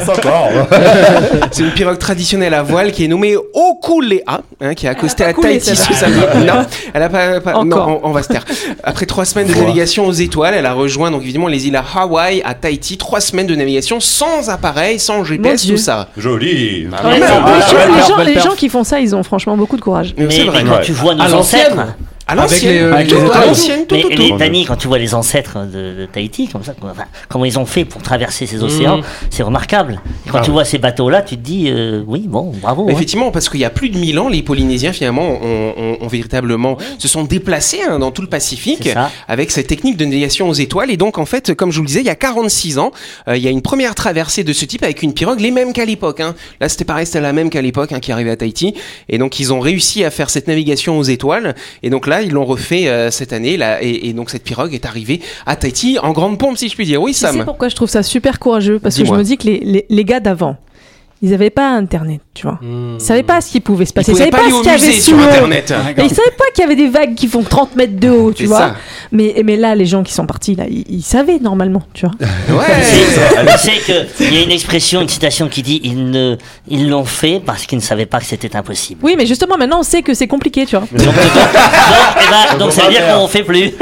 C'est 1.50 1.62
une 1.62 1.70
pirogue 1.72 1.98
traditionnelle 1.98 2.54
à 2.54 2.62
voile 2.62 2.92
qui 2.92 3.04
est 3.04 3.08
nommée 3.08 3.36
Okulea, 3.36 4.40
hein, 4.60 4.74
qui 4.74 4.86
a 4.86 4.90
accosté 4.90 5.24
pas 5.24 5.30
à 5.30 5.34
Tahiti 5.34 5.76
ce 5.76 5.92
samedi. 5.92 6.20
Non, 6.46 6.64
elle 6.94 7.02
a 7.02 7.08
pas. 7.08 7.40
pas- 7.40 7.54
Encore. 7.56 7.88
non, 7.88 8.00
on, 8.02 8.08
on 8.08 8.12
va 8.12 8.22
se 8.22 8.28
taire. 8.28 8.44
Après 8.82 9.06
trois 9.06 9.24
semaines 9.24 9.48
de 9.48 9.54
navigation 9.54 10.06
aux 10.06 10.12
étoiles, 10.12 10.54
elle 10.54 10.66
a 10.66 10.72
rejoint 10.72 11.10
donc 11.10 11.22
évidemment 11.22 11.48
les 11.48 11.66
îles 11.66 11.76
à 11.76 11.84
Hawaï, 11.94 12.42
à 12.44 12.54
Tahiti. 12.54 12.98
Trois 12.98 13.20
semaines 13.20 13.46
de 13.46 13.54
navigation 13.54 14.00
sans 14.00 14.48
appareil, 14.50 14.98
sans 14.98 15.24
GPS, 15.24 15.66
tout 15.66 15.76
ça. 15.76 16.08
Joli. 16.16 16.86
Ah, 16.92 17.10
les 17.12 17.20
gens- 17.20 18.16
les 18.50 18.56
qui 18.56 18.68
font 18.68 18.84
ça, 18.84 19.00
ils 19.00 19.14
ont 19.14 19.22
franchement 19.22 19.56
beaucoup 19.56 19.76
de 19.76 19.82
courage. 19.82 20.14
Mais 20.16 20.26
Mais, 20.26 20.30
c'est 20.34 20.44
vrai. 20.44 20.62
mais 20.62 20.70
quand 20.70 20.76
Ouais. 20.76 20.82
tu 20.84 20.92
vois 20.92 21.14
nos 21.14 21.22
À 22.30 22.34
l'ancienne. 22.34 22.70
Avec 22.70 22.80
les, 22.80 22.80
euh, 22.82 22.92
Avec 22.94 23.06
les 23.10 23.16
tout, 23.86 23.94
mais, 23.94 24.02
tout, 24.02 24.08
mais 24.08 24.28
tout. 24.30 24.36
Dani, 24.38 24.64
quand 24.64 24.76
tu 24.76 24.88
vois 24.88 24.98
les 24.98 25.14
ancêtres 25.14 25.58
de, 25.66 26.00
de 26.02 26.06
Tahiti, 26.06 26.48
comme 26.48 26.62
ça, 26.62 26.74
enfin, 26.82 27.04
comment 27.28 27.44
ils 27.44 27.58
ont 27.58 27.66
fait 27.66 27.84
pour 27.84 28.02
traverser 28.02 28.46
ces 28.46 28.62
océans, 28.62 28.98
Mhm. 28.98 29.02
c'est 29.30 29.42
remarquable. 29.42 30.00
Et 30.26 30.30
quand 30.30 30.38
Ah 30.38 30.42
tu 30.42 30.50
oui. 30.50 30.54
vois 30.54 30.64
ces 30.64 30.78
bateaux-là, 30.78 31.22
tu 31.22 31.36
te 31.36 31.40
dis, 31.42 31.66
euh, 31.68 32.02
oui, 32.06 32.24
bon, 32.28 32.52
bravo. 32.62 32.86
hein. 32.88 32.92
Effectivement, 32.92 33.30
parce 33.30 33.48
qu'il 33.48 33.60
y 33.60 33.64
a 33.64 33.70
plus 33.70 33.90
de 33.90 33.98
1000 33.98 34.18
ans, 34.18 34.28
les 34.28 34.42
Polynésiens 34.42 34.92
finalement 34.92 35.28
ont, 35.42 35.74
ont- 35.76 35.96
ont 36.00 36.06
véritablement 36.08 36.76
se 36.98 37.08
sont 37.08 37.24
déplacés 37.24 37.80
hein, 37.88 37.98
dans 37.98 38.10
tout 38.10 38.22
le 38.22 38.28
Pacifique 38.28 38.88
avec 39.28 39.50
cette 39.50 39.66
technique 39.66 39.96
de 39.96 40.04
navigation 40.04 40.48
aux 40.48 40.52
étoiles. 40.54 40.90
Et 40.90 40.96
donc 40.96 41.18
en 41.18 41.26
fait, 41.26 41.54
comme 41.54 41.70
je 41.72 41.76
vous 41.78 41.82
le 41.82 41.88
disais, 41.88 42.00
il 42.00 42.06
y 42.06 42.10
a 42.10 42.14
46 42.14 42.78
ans, 42.78 42.92
euh, 43.28 43.36
il 43.36 43.42
y 43.42 43.48
a 43.48 43.50
une 43.50 43.62
première 43.62 43.94
traversée 43.94 44.44
de 44.44 44.52
ce 44.52 44.64
type 44.64 44.82
avec 44.84 45.02
une 45.02 45.14
pirogue, 45.14 45.40
les 45.40 45.50
mêmes 45.50 45.72
qu'à 45.72 45.84
l'époque. 45.84 46.20
Hein. 46.20 46.34
Là, 46.60 46.68
c'était 46.68 46.84
pareil, 46.84 47.06
c'était 47.06 47.20
la 47.20 47.32
même 47.32 47.50
qu'à 47.50 47.60
l'époque 47.62 47.92
hein, 47.92 47.98
qui 48.00 48.12
arrivait 48.12 48.30
à 48.30 48.36
Tahiti. 48.36 48.74
Et 49.08 49.18
donc 49.18 49.40
ils 49.40 49.52
ont 49.52 49.60
réussi 49.60 50.04
à 50.04 50.10
faire 50.10 50.30
cette 50.30 50.46
navigation 50.48 50.96
aux 50.98 51.02
étoiles. 51.02 51.54
Et 51.82 51.90
donc 51.90 52.06
là, 52.06 52.19
ils 52.22 52.32
l'ont 52.32 52.44
refait 52.44 52.88
euh, 52.88 53.10
cette 53.10 53.32
année. 53.32 53.56
Là, 53.56 53.82
et, 53.82 54.08
et 54.08 54.12
donc 54.12 54.30
cette 54.30 54.44
pirogue 54.44 54.74
est 54.74 54.86
arrivée 54.86 55.20
à 55.46 55.56
Tahiti 55.56 55.98
en 56.02 56.12
grande 56.12 56.38
pompe, 56.38 56.56
si 56.58 56.68
je 56.68 56.74
puis 56.74 56.86
dire. 56.86 57.00
Oui, 57.02 57.12
Tu 57.12 57.18
sais 57.18 57.26
Sam. 57.26 57.44
pourquoi 57.44 57.68
je 57.68 57.76
trouve 57.76 57.88
ça 57.88 58.02
super 58.02 58.38
courageux? 58.38 58.78
Parce 58.78 58.96
que 58.96 59.04
je 59.04 59.12
me 59.12 59.22
dis 59.22 59.36
que 59.36 59.46
les, 59.46 59.60
les, 59.60 59.86
les 59.88 60.04
gars 60.04 60.20
d'avant, 60.20 60.56
ils 61.22 61.30
n'avaient 61.30 61.50
pas 61.50 61.68
Internet, 61.70 62.20
tu 62.34 62.42
vois. 62.46 62.58
Hmm. 62.62 62.96
Ils 62.98 63.00
savaient 63.04 63.22
pas 63.22 63.40
ce 63.40 63.50
qui 63.50 63.60
pouvait 63.60 63.84
se 63.84 63.90
Ils 63.90 63.94
passer. 63.94 64.12
Ils 64.12 64.14
pouvaient 64.14 64.30
savaient 64.30 64.50
pas 64.50 64.50
ce 64.56 64.62
qu'il 64.62 64.70
y 64.70 64.74
avait 64.74 64.92
sous 64.92 65.02
sur 65.02 65.16
l'eau. 65.18 65.52
Internet. 65.52 65.98
Et 65.98 66.02
ils 66.02 66.08
savaient 66.08 66.36
pas 66.38 66.44
qu'il 66.54 66.62
y 66.62 66.66
avait 66.66 66.76
des 66.76 66.88
vagues 66.88 67.14
qui 67.14 67.28
font 67.28 67.42
30 67.42 67.76
mètres 67.76 67.98
de 67.98 68.08
haut, 68.08 68.32
tu 68.32 68.44
C'est 68.44 68.48
vois. 68.48 68.58
ça. 68.58 68.74
Mais, 69.12 69.42
mais 69.44 69.56
là, 69.56 69.74
les 69.74 69.86
gens 69.86 70.02
qui 70.02 70.12
sont 70.12 70.24
partis, 70.26 70.54
là, 70.54 70.64
ils, 70.70 70.84
ils 70.88 71.02
savaient 71.02 71.38
normalement, 71.40 71.82
tu 71.94 72.06
vois. 72.06 72.14
Ouais. 72.58 72.64
Tu 73.50 73.58
sais 73.58 74.06
qu'il 74.18 74.34
y 74.34 74.38
a 74.38 74.42
une 74.44 74.50
expression, 74.50 75.00
une 75.02 75.08
citation 75.08 75.48
qui 75.48 75.62
dit 75.62 75.80
ils 75.84 76.10
ne, 76.10 76.36
ils 76.68 76.88
l'ont 76.88 77.04
fait 77.04 77.42
parce 77.44 77.66
qu'ils 77.66 77.78
ne 77.78 77.82
savaient 77.82 78.06
pas 78.06 78.18
que 78.20 78.26
c'était 78.26 78.54
impossible. 78.56 79.00
Oui, 79.02 79.14
mais 79.18 79.26
justement, 79.26 79.56
maintenant, 79.58 79.80
on 79.80 79.82
sait 79.82 80.02
que 80.02 80.14
c'est 80.14 80.26
compliqué, 80.28 80.64
tu 80.66 80.76
vois. 80.76 80.86
Donc, 80.92 81.04
donc, 81.04 81.14
donc, 81.14 81.24
eh 82.16 82.52
ben, 82.52 82.58
donc 82.58 82.72
ça 82.72 82.84
veut 82.84 82.90
dire 82.90 83.02
qu'on 83.14 83.24
ne 83.24 83.28
fait 83.28 83.42
plus. 83.42 83.72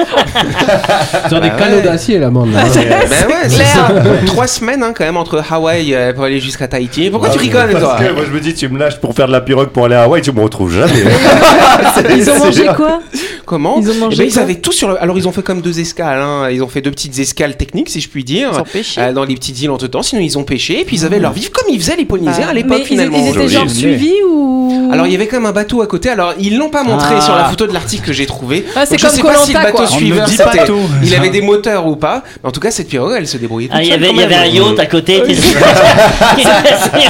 Sur 1.28 1.40
des 1.40 1.48
Ah 1.52 1.58
canaux 1.58 1.76
ouais. 1.76 1.82
d'acier, 1.82 2.18
la 2.18 2.30
bande. 2.30 2.52
là. 2.52 2.64
Ben 2.64 2.80
ouais, 3.28 3.48
c'est 3.48 3.64
ça. 3.64 3.88
Trois 4.26 4.46
semaines 4.46 4.82
hein, 4.82 4.92
quand 4.96 5.04
même 5.04 5.16
entre 5.16 5.42
Hawaï 5.50 5.94
euh, 5.94 6.12
pour 6.12 6.24
aller 6.24 6.40
jusqu'à 6.40 6.66
Tahiti. 6.68 7.10
Pourquoi 7.10 7.27
tu 7.32 7.38
rigoles 7.38 7.70
toi 7.70 7.80
Parce 7.80 8.02
que 8.04 8.12
moi 8.14 8.22
je 8.28 8.32
me 8.34 8.40
dis, 8.40 8.54
tu 8.54 8.68
me 8.68 8.78
lâches 8.78 8.98
pour 9.00 9.14
faire 9.14 9.26
de 9.26 9.32
la 9.32 9.40
pirogue 9.40 9.68
pour 9.68 9.84
aller 9.86 9.94
à 9.94 10.02
Hawaï, 10.02 10.22
tu 10.22 10.32
me 10.32 10.40
retrouves 10.42 10.72
jamais. 10.74 10.92
Ils 12.16 12.30
ont 12.30 12.38
mangé 12.38 12.66
quoi 12.76 13.00
Comment 13.44 13.78
Ils 13.80 13.88
ont 13.88 13.92
Eh 13.96 14.00
mangé 14.00 14.16
ben, 14.24 14.30
Ils 14.32 14.38
avaient 14.38 14.54
tout 14.56 14.72
sur 14.72 14.88
le... 14.88 15.02
Alors, 15.02 15.16
ils 15.16 15.26
ont 15.26 15.32
fait 15.32 15.42
comme 15.42 15.62
deux 15.62 15.80
escales. 15.80 16.20
hein. 16.20 16.48
Ils 16.50 16.62
ont 16.62 16.68
fait 16.68 16.82
deux 16.82 16.90
petites 16.90 17.18
escales 17.18 17.56
techniques, 17.56 17.88
si 17.88 18.00
je 18.00 18.08
puis 18.08 18.22
dire. 18.22 18.50
Ils 18.52 18.60
ont 18.60 18.64
pêché. 18.64 19.00
euh, 19.00 19.12
dans 19.12 19.24
les 19.24 19.34
petites 19.34 19.60
îles 19.62 19.70
entre 19.70 19.86
temps. 19.86 20.02
Sinon, 20.02 20.20
ils 20.20 20.36
ont 20.36 20.44
pêché. 20.44 20.80
Et 20.80 20.84
puis, 20.84 20.96
ils 20.96 21.04
avaient 21.06 21.18
leur 21.18 21.32
vivre 21.32 21.50
comme 21.50 21.64
ils 21.72 21.80
faisaient 21.80 21.96
les 21.96 22.04
Polynésiens 22.04 22.44
Ah. 22.48 22.50
à 22.50 22.54
l'époque, 22.54 22.80
ils, 22.82 22.86
finalement. 22.86 23.16
ils 23.18 23.28
étaient 23.30 23.48
genre 23.48 23.70
suivis 23.70 24.12
ou 24.28 24.90
Alors 24.92 25.06
il 25.06 25.12
y 25.12 25.14
avait 25.14 25.26
quand 25.26 25.38
même 25.38 25.46
un 25.46 25.52
bateau 25.52 25.80
à 25.82 25.86
côté. 25.86 26.08
Alors 26.10 26.34
ils 26.38 26.56
l'ont 26.56 26.68
pas 26.70 26.82
montré 26.82 27.14
Ah. 27.18 27.20
sur 27.22 27.34
la 27.34 27.44
photo 27.44 27.66
de 27.66 27.72
l'article 27.72 28.06
que 28.06 28.12
j'ai 28.12 28.26
trouvé. 28.26 28.64
Ah, 28.76 28.84
c'est 28.86 28.98
je 28.98 29.06
comme 29.06 29.14
sais 29.16 29.22
pas 29.22 29.36
si 29.36 29.52
le 29.52 29.60
bateau 29.62 29.86
suiveur 29.86 30.26
tout. 30.66 30.78
il 31.02 31.14
avait 31.14 31.30
des 31.30 31.40
moteurs 31.42 31.86
ou 31.86 31.96
pas. 31.96 32.22
Mais 32.42 32.48
en 32.48 32.52
tout 32.52 32.60
cas 32.60 32.70
cette 32.70 32.88
pirogue 32.88 33.14
elle 33.16 33.26
se 33.26 33.36
débrouillait 33.38 33.68
toute 33.68 33.76
Ah, 33.78 33.82
il 33.82 33.88
y 33.88 33.90
seule 33.92 33.98
avait, 34.04 34.08
quand 34.08 34.14
il 34.14 34.20
y 34.20 34.24
avait 34.24 34.34
un 34.34 34.46
yacht 34.46 34.78
à 34.78 34.86
côté. 34.86 35.22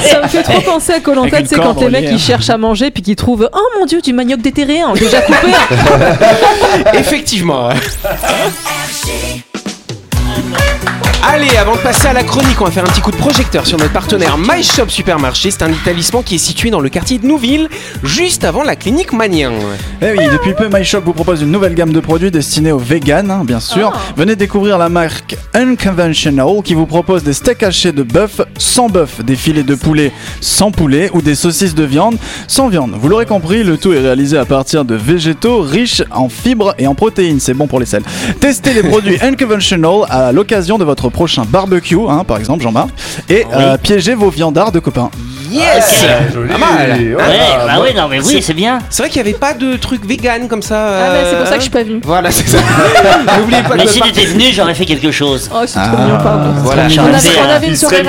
Ça 0.09 0.21
me 0.21 0.27
fait 0.27 0.43
trop 0.43 0.61
penser 0.61 0.93
à 0.93 0.99
Colanta, 0.99 1.37
Avec 1.37 1.47
tu 1.47 1.55
sais, 1.55 1.61
une 1.61 1.63
quand 1.63 1.81
les 1.81 1.89
mecs 1.89 2.09
ils 2.11 2.19
cherchent 2.19 2.49
à 2.49 2.57
manger 2.57 2.91
puis 2.91 3.03
qu'ils 3.03 3.15
trouvent 3.15 3.49
Oh 3.53 3.67
mon 3.77 3.85
dieu, 3.85 4.01
du 4.01 4.13
manioc 4.13 4.41
déterré, 4.41 4.81
hein, 4.81 4.93
déjà 4.97 5.21
coupé. 5.21 5.47
Effectivement. 6.95 7.69
Allez, 11.21 11.55
avant 11.57 11.75
de 11.75 11.81
passer 11.81 12.07
à 12.07 12.13
la 12.13 12.23
chronique, 12.23 12.59
on 12.59 12.65
va 12.65 12.71
faire 12.71 12.83
un 12.83 12.87
petit 12.87 13.01
coup 13.01 13.11
de 13.11 13.17
projecteur 13.17 13.67
sur 13.67 13.77
notre 13.77 13.91
partenaire 13.91 14.37
My 14.37 14.63
Shop 14.63 14.87
Supermarché. 14.87 15.51
C'est 15.51 15.61
un 15.61 15.69
établissement 15.69 16.23
qui 16.23 16.35
est 16.35 16.39
situé 16.39 16.71
dans 16.71 16.79
le 16.79 16.89
quartier 16.89 17.19
de 17.19 17.27
Nouville, 17.27 17.69
juste 18.03 18.43
avant 18.45 18.63
la 18.63 18.75
clinique 18.75 19.13
Magnin. 19.13 19.51
Eh 20.01 20.11
oui, 20.17 20.25
depuis 20.31 20.53
peu, 20.53 20.69
MyShop 20.71 21.01
vous 21.01 21.13
propose 21.13 21.41
une 21.41 21.51
nouvelle 21.51 21.75
gamme 21.75 21.91
de 21.91 21.99
produits 21.99 22.31
destinés 22.31 22.71
aux 22.71 22.79
véganes, 22.79 23.29
hein, 23.29 23.43
bien 23.43 23.59
sûr. 23.59 23.91
Venez 24.15 24.35
découvrir 24.35 24.77
la 24.77 24.89
marque 24.89 25.37
Unconventional 25.53 26.63
qui 26.63 26.73
vous 26.73 26.87
propose 26.87 27.23
des 27.23 27.33
steaks 27.33 27.61
hachés 27.61 27.91
de 27.91 28.01
bœuf 28.01 28.41
sans 28.57 28.89
bœuf, 28.89 29.23
des 29.23 29.35
filets 29.35 29.63
de 29.63 29.75
poulet 29.75 30.11
sans 30.41 30.71
poulet 30.71 31.11
ou 31.13 31.21
des 31.21 31.35
saucisses 31.35 31.75
de 31.75 31.83
viande 31.83 32.17
sans 32.47 32.69
viande. 32.69 32.95
Vous 32.99 33.07
l'aurez 33.07 33.27
compris, 33.27 33.63
le 33.63 33.77
tout 33.77 33.93
est 33.93 33.99
réalisé 33.99 34.37
à 34.37 34.45
partir 34.45 34.83
de 34.83 34.95
végétaux 34.95 35.61
riches 35.61 36.01
en 36.09 36.29
fibres 36.29 36.73
et 36.79 36.87
en 36.87 36.95
protéines. 36.95 37.39
C'est 37.39 37.53
bon 37.53 37.67
pour 37.67 37.79
les 37.79 37.85
selles. 37.85 38.03
Testez 38.39 38.73
les 38.73 38.83
produits 38.83 39.17
Unconventional 39.21 40.05
à 40.09 40.31
l'occasion 40.31 40.77
de 40.79 40.83
votre 40.83 41.09
prochain 41.09 41.43
barbecue, 41.47 41.97
hein, 42.07 42.23
par 42.23 42.37
exemple, 42.37 42.63
Jean-Marc, 42.63 42.89
et 43.29 43.45
euh, 43.53 43.77
piégez 43.77 44.15
vos 44.15 44.29
viandards 44.29 44.71
de 44.71 44.79
copains. 44.79 45.11
Yes 45.51 46.05
Joli. 46.33 46.49
Pas 46.49 46.57
mal. 46.57 46.89
Ouais, 46.91 47.13
Voilà. 47.13 47.65
bah 47.65 47.79
oui, 47.81 47.89
non, 47.95 48.07
mais 48.09 48.19
oui, 48.21 48.41
c'est 48.41 48.53
bien. 48.53 48.79
C'est 48.89 49.03
vrai 49.03 49.09
qu'il 49.09 49.21
n'y 49.21 49.29
avait 49.29 49.37
pas 49.37 49.53
de 49.53 49.75
truc 49.77 50.05
vegan 50.05 50.47
comme 50.47 50.61
ça. 50.61 50.87
Ah 50.87 51.09
bah 51.11 51.17
c'est 51.29 51.37
pour 51.37 51.45
ça 51.47 51.51
que 51.53 51.57
je 51.57 51.61
suis 51.63 51.69
pas 51.71 51.83
venue. 51.83 52.01
Voilà, 52.03 52.31
c'est 52.31 52.47
ça. 52.47 52.57
N'oubliez 53.37 53.61
pas 53.63 53.69
que 53.69 53.77
Mais 53.77 53.87
si 53.87 54.01
t'étais 54.01 54.25
venu, 54.25 54.45
j'aurais 54.53 54.73
fait 54.73 54.85
quelque 54.85 55.11
chose. 55.11 55.49
Oh, 55.53 55.61
c'est 55.65 55.79
trop 55.79 55.97
mignon, 55.97 56.17
pardon. 56.21 56.51
Voilà. 56.63 56.83
On 56.85 56.89
J'aurais 56.89 57.09
avait, 57.55 57.67
on 57.67 57.69
une 57.69 57.75
soirée 57.75 58.03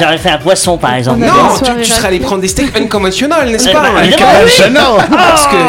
j'aurais- 0.00 0.18
fait 0.18 0.30
un 0.30 0.38
poisson, 0.38 0.78
par 0.78 0.94
exemple. 0.94 1.20
Non, 1.20 1.32
tu, 1.82 1.84
serais 1.84 2.08
allé 2.08 2.20
prendre 2.20 2.40
des 2.40 2.48
steaks 2.48 2.76
unconventionnels, 2.78 3.50
n'est-ce 3.50 3.70
pas 3.70 3.84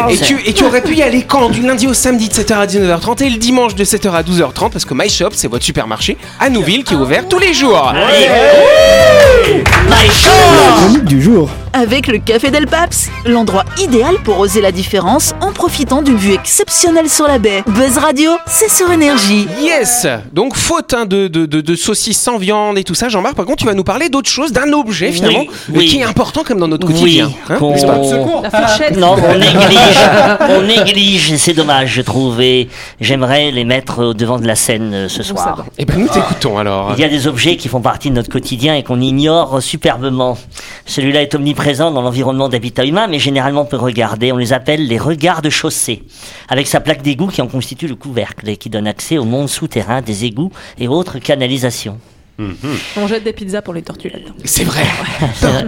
et, 0.09 0.17
tu, 0.17 0.39
et 0.45 0.53
tu 0.53 0.63
aurais 0.63 0.81
pu 0.81 0.95
y 0.95 1.01
aller 1.01 1.23
quand 1.23 1.49
Du 1.49 1.61
lundi 1.61 1.87
au 1.87 1.93
samedi 1.93 2.29
de 2.29 2.33
7h 2.33 2.53
à 2.53 2.65
19h30 2.65 3.23
et 3.23 3.29
le 3.29 3.37
dimanche 3.37 3.75
de 3.75 3.83
7h 3.83 4.11
à 4.11 4.21
12h30 4.23 4.71
parce 4.71 4.85
que 4.85 4.93
My 4.93 5.09
Shop, 5.09 5.29
c'est 5.33 5.47
votre 5.47 5.63
supermarché 5.65 6.17
à 6.39 6.49
Nouville 6.49 6.83
qui 6.83 6.93
est 6.93 6.97
ouvert 6.97 7.27
tous 7.27 7.39
les 7.39 7.53
jours. 7.53 7.89
Allez. 7.89 9.63
My 9.89 10.07
Shop 10.11 10.44
Chronique 10.77 11.05
du 11.05 11.21
jour. 11.21 11.49
Avec 11.77 12.07
le 12.07 12.19
Café 12.19 12.51
Del 12.51 12.67
Paps, 12.67 13.09
l'endroit 13.25 13.65
idéal 13.81 14.15
pour 14.23 14.39
oser 14.39 14.61
la 14.61 14.71
différence 14.71 15.33
en 15.41 15.51
profitant 15.51 16.01
d'une 16.01 16.15
vue 16.15 16.31
exceptionnelle 16.33 17.09
sur 17.09 17.27
la 17.27 17.37
baie. 17.37 17.63
Buzz 17.67 17.97
Radio, 17.97 18.31
c'est 18.47 18.69
sur 18.71 18.89
énergie. 18.93 19.45
Yes 19.61 20.07
Donc 20.31 20.55
faute 20.55 20.93
hein, 20.93 21.05
de, 21.05 21.27
de, 21.27 21.45
de, 21.45 21.59
de 21.59 21.75
saucisses 21.75 22.21
sans 22.21 22.37
viande 22.37 22.77
et 22.77 22.85
tout 22.85 22.95
ça, 22.95 23.09
Jean-Marc, 23.09 23.35
par 23.35 23.43
contre 23.45 23.57
tu 23.57 23.65
vas 23.65 23.73
nous 23.73 23.83
parler 23.83 24.07
d'autre 24.07 24.29
chose, 24.29 24.53
d'un 24.53 24.71
objet 24.71 25.11
finalement, 25.11 25.39
Oui, 25.39 25.49
mais 25.67 25.77
oui. 25.79 25.85
qui 25.87 25.99
est 25.99 26.03
important 26.05 26.43
comme 26.45 26.59
dans 26.61 26.69
notre 26.69 26.87
Oui, 26.87 26.93
quotidien. 26.93 27.29
hein, 27.49 27.55
qu'on- 27.59 27.71
n'est-ce 27.71 27.85
pas? 27.85 27.97
La 28.43 28.49
fourchette. 28.51 28.95
Non, 28.97 29.17
on 29.21 29.33
néglige, 29.37 29.99
on 30.49 30.61
néglige, 30.61 31.31
et 31.33 31.37
c'est 31.37 31.53
dommage, 31.53 31.91
je 31.91 32.01
trouve, 32.03 32.39
et 32.39 32.69
j'aimerais 33.01 33.51
les 33.51 33.65
mettre 33.65 34.01
au 34.01 34.13
devant 34.13 34.39
de 34.39 34.47
la 34.47 34.55
scène 34.55 34.93
euh, 34.93 35.09
ce 35.09 35.23
soir. 35.23 35.65
Eh 35.77 35.83
ben 35.83 35.97
nous 35.99 36.07
t'écoutons 36.07 36.57
alors. 36.57 36.93
Il 36.97 37.01
y 37.01 37.03
a 37.03 37.09
des 37.09 37.27
objets 37.27 37.57
qui 37.57 37.67
font 37.67 37.81
partie 37.81 38.09
de 38.11 38.15
notre 38.15 38.29
quotidien 38.29 38.75
et 38.75 38.83
qu'on 38.83 39.01
ignore 39.01 39.61
superbement. 39.61 40.37
Celui-là 40.85 41.21
est 41.21 41.35
omniprésent 41.35 41.64
dans 41.73 42.01
l'environnement 42.03 42.47
d'habitat 42.47 42.85
humain, 42.85 43.07
mais 43.07 43.17
généralement 43.17 43.65
peu 43.65 43.77
regardé. 43.77 44.31
On 44.31 44.37
les 44.37 44.53
appelle 44.53 44.87
les 44.87 44.99
regards 44.99 45.41
de 45.41 45.49
chaussée, 45.49 46.03
avec 46.47 46.67
sa 46.67 46.79
plaque 46.79 47.01
d'égout 47.01 47.27
qui 47.27 47.41
en 47.41 47.47
constitue 47.47 47.87
le 47.87 47.95
couvercle 47.95 48.47
et 48.47 48.57
qui 48.57 48.69
donne 48.69 48.85
accès 48.85 49.17
au 49.17 49.25
monde 49.25 49.49
souterrain 49.49 50.01
des 50.01 50.25
égouts 50.25 50.51
et 50.77 50.87
autres 50.87 51.17
canalisations. 51.17 51.99
On 52.97 53.07
jette 53.07 53.23
des 53.23 53.33
pizzas 53.33 53.61
pour 53.61 53.73
les 53.73 53.81
tortues 53.81 54.09
là-dedans. 54.09 54.33
C'est 54.43 54.63
vrai. 54.63 54.83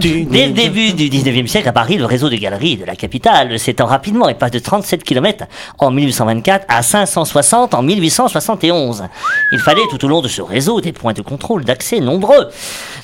Dès 0.00 0.46
le 0.46 0.52
début 0.52 0.92
du 0.92 1.08
19e 1.08 1.46
siècle, 1.46 1.68
à 1.68 1.72
Paris, 1.72 1.96
le 1.96 2.04
réseau 2.04 2.28
de 2.28 2.36
galeries 2.36 2.76
de 2.76 2.84
la 2.84 2.94
capitale 2.94 3.58
s'étend 3.58 3.86
rapidement 3.86 4.28
et 4.28 4.34
passe 4.34 4.50
de 4.50 4.58
37 4.58 5.02
km 5.02 5.46
en 5.78 5.90
1824 5.90 6.66
à 6.68 6.82
560 6.82 7.74
en 7.74 7.82
1871. 7.82 9.04
Il 9.52 9.58
fallait 9.60 9.80
tout 9.90 10.04
au 10.04 10.08
long 10.08 10.20
de 10.20 10.28
ce 10.28 10.42
réseau 10.42 10.80
des 10.80 10.92
points 10.92 11.14
de 11.14 11.22
contrôle 11.22 11.64
d'accès 11.64 12.00
nombreux. 12.00 12.48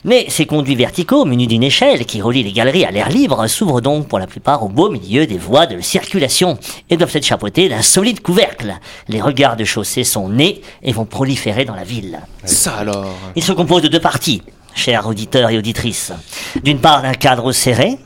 Mais 0.05 0.27
ces 0.29 0.45
conduits 0.45 0.75
verticaux, 0.75 1.25
munis 1.25 1.47
d'une 1.47 1.63
échelle 1.63 2.05
qui 2.05 2.21
relie 2.21 2.43
les 2.43 2.53
galeries 2.53 2.85
à 2.85 2.91
l'air 2.91 3.09
libre, 3.09 3.47
s'ouvrent 3.47 3.81
donc 3.81 4.09
pour 4.09 4.19
la 4.19 4.27
plupart 4.27 4.63
au 4.63 4.69
beau 4.69 4.91
milieu 4.91 5.27
des 5.27 5.39
voies 5.39 5.67
de 5.67 5.81
circulation 5.81 6.59
et 6.91 6.99
doivent 6.99 7.17
être 7.17 7.25
chapeautés 7.25 7.71
d'un 7.71 7.83
solide 7.83 8.21
couvercle. 8.21 8.75
Les 9.09 9.23
regards 9.23 9.57
de 9.57 9.65
chaussée 9.65 10.05
sont 10.05 10.29
nés 10.29 10.61
et 10.83 10.93
vont 10.93 11.07
proliférer 11.07 11.65
dans 11.65 11.75
la 11.75 11.85
ville. 11.85 12.21
Ça 12.45 12.75
alors. 12.77 13.17
Il 13.37 13.43
se 13.43 13.53
compose 13.53 13.83
de 13.83 13.89
deux 13.89 14.01
parties, 14.01 14.43
chers 14.75 15.07
auditeurs 15.07 15.51
et 15.51 15.59
auditrices. 15.59 16.13
D'une 16.63 16.79
part 16.79 17.03
d'un 17.03 17.15
cadre 17.15 17.53
serré, 17.53 17.99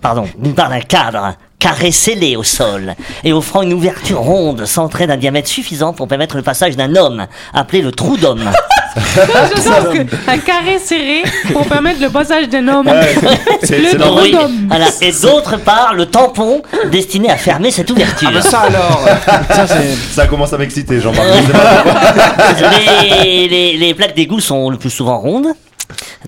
pardon, 0.00 0.26
d'une 0.38 0.54
part 0.54 0.68
d'un 0.68 0.80
cadre 0.80 1.36
carré 1.64 1.92
scellé 1.92 2.36
au 2.36 2.42
sol 2.42 2.94
et 3.24 3.32
offrant 3.32 3.62
une 3.62 3.72
ouverture 3.72 4.18
ronde 4.18 4.66
centrée 4.66 5.06
d'un 5.06 5.16
diamètre 5.16 5.48
suffisant 5.48 5.94
pour 5.94 6.06
permettre 6.06 6.36
le 6.36 6.42
passage 6.42 6.76
d'un 6.76 6.94
homme, 6.94 7.26
appelé 7.54 7.80
le 7.80 7.90
trou 7.90 8.18
d'homme. 8.18 8.50
Je 8.96 9.60
sens 9.62 9.84
que 9.90 10.30
un 10.30 10.38
carré 10.38 10.78
serré 10.78 11.22
pour 11.54 11.64
permettre 11.66 12.02
le 12.02 12.10
passage 12.10 12.50
d'un 12.50 12.68
homme. 12.68 12.90
C'est 13.62 13.78
Le 13.78 13.98
trou. 13.98 14.18
Oui, 14.20 14.32
d'homme. 14.32 14.66
voilà. 14.68 14.86
Et 15.00 15.10
d'autre 15.12 15.56
part, 15.56 15.94
le 15.94 16.04
tampon 16.04 16.60
destiné 16.92 17.30
à 17.30 17.36
fermer 17.38 17.70
cette 17.70 17.90
ouverture. 17.90 18.30
Ah 18.36 18.42
ça 18.42 18.60
alors. 18.60 19.08
Ça, 19.50 19.66
c'est. 19.66 19.96
Ça 20.14 20.26
commence 20.26 20.52
à 20.52 20.58
m'exciter, 20.58 21.00
Jean-Marc. 21.00 21.26
les, 23.24 23.48
les- 23.48 23.76
les 23.78 23.94
plaques 23.94 24.14
d'égout 24.14 24.40
sont 24.40 24.68
le 24.68 24.76
plus 24.76 24.90
souvent 24.90 25.18
rondes, 25.18 25.48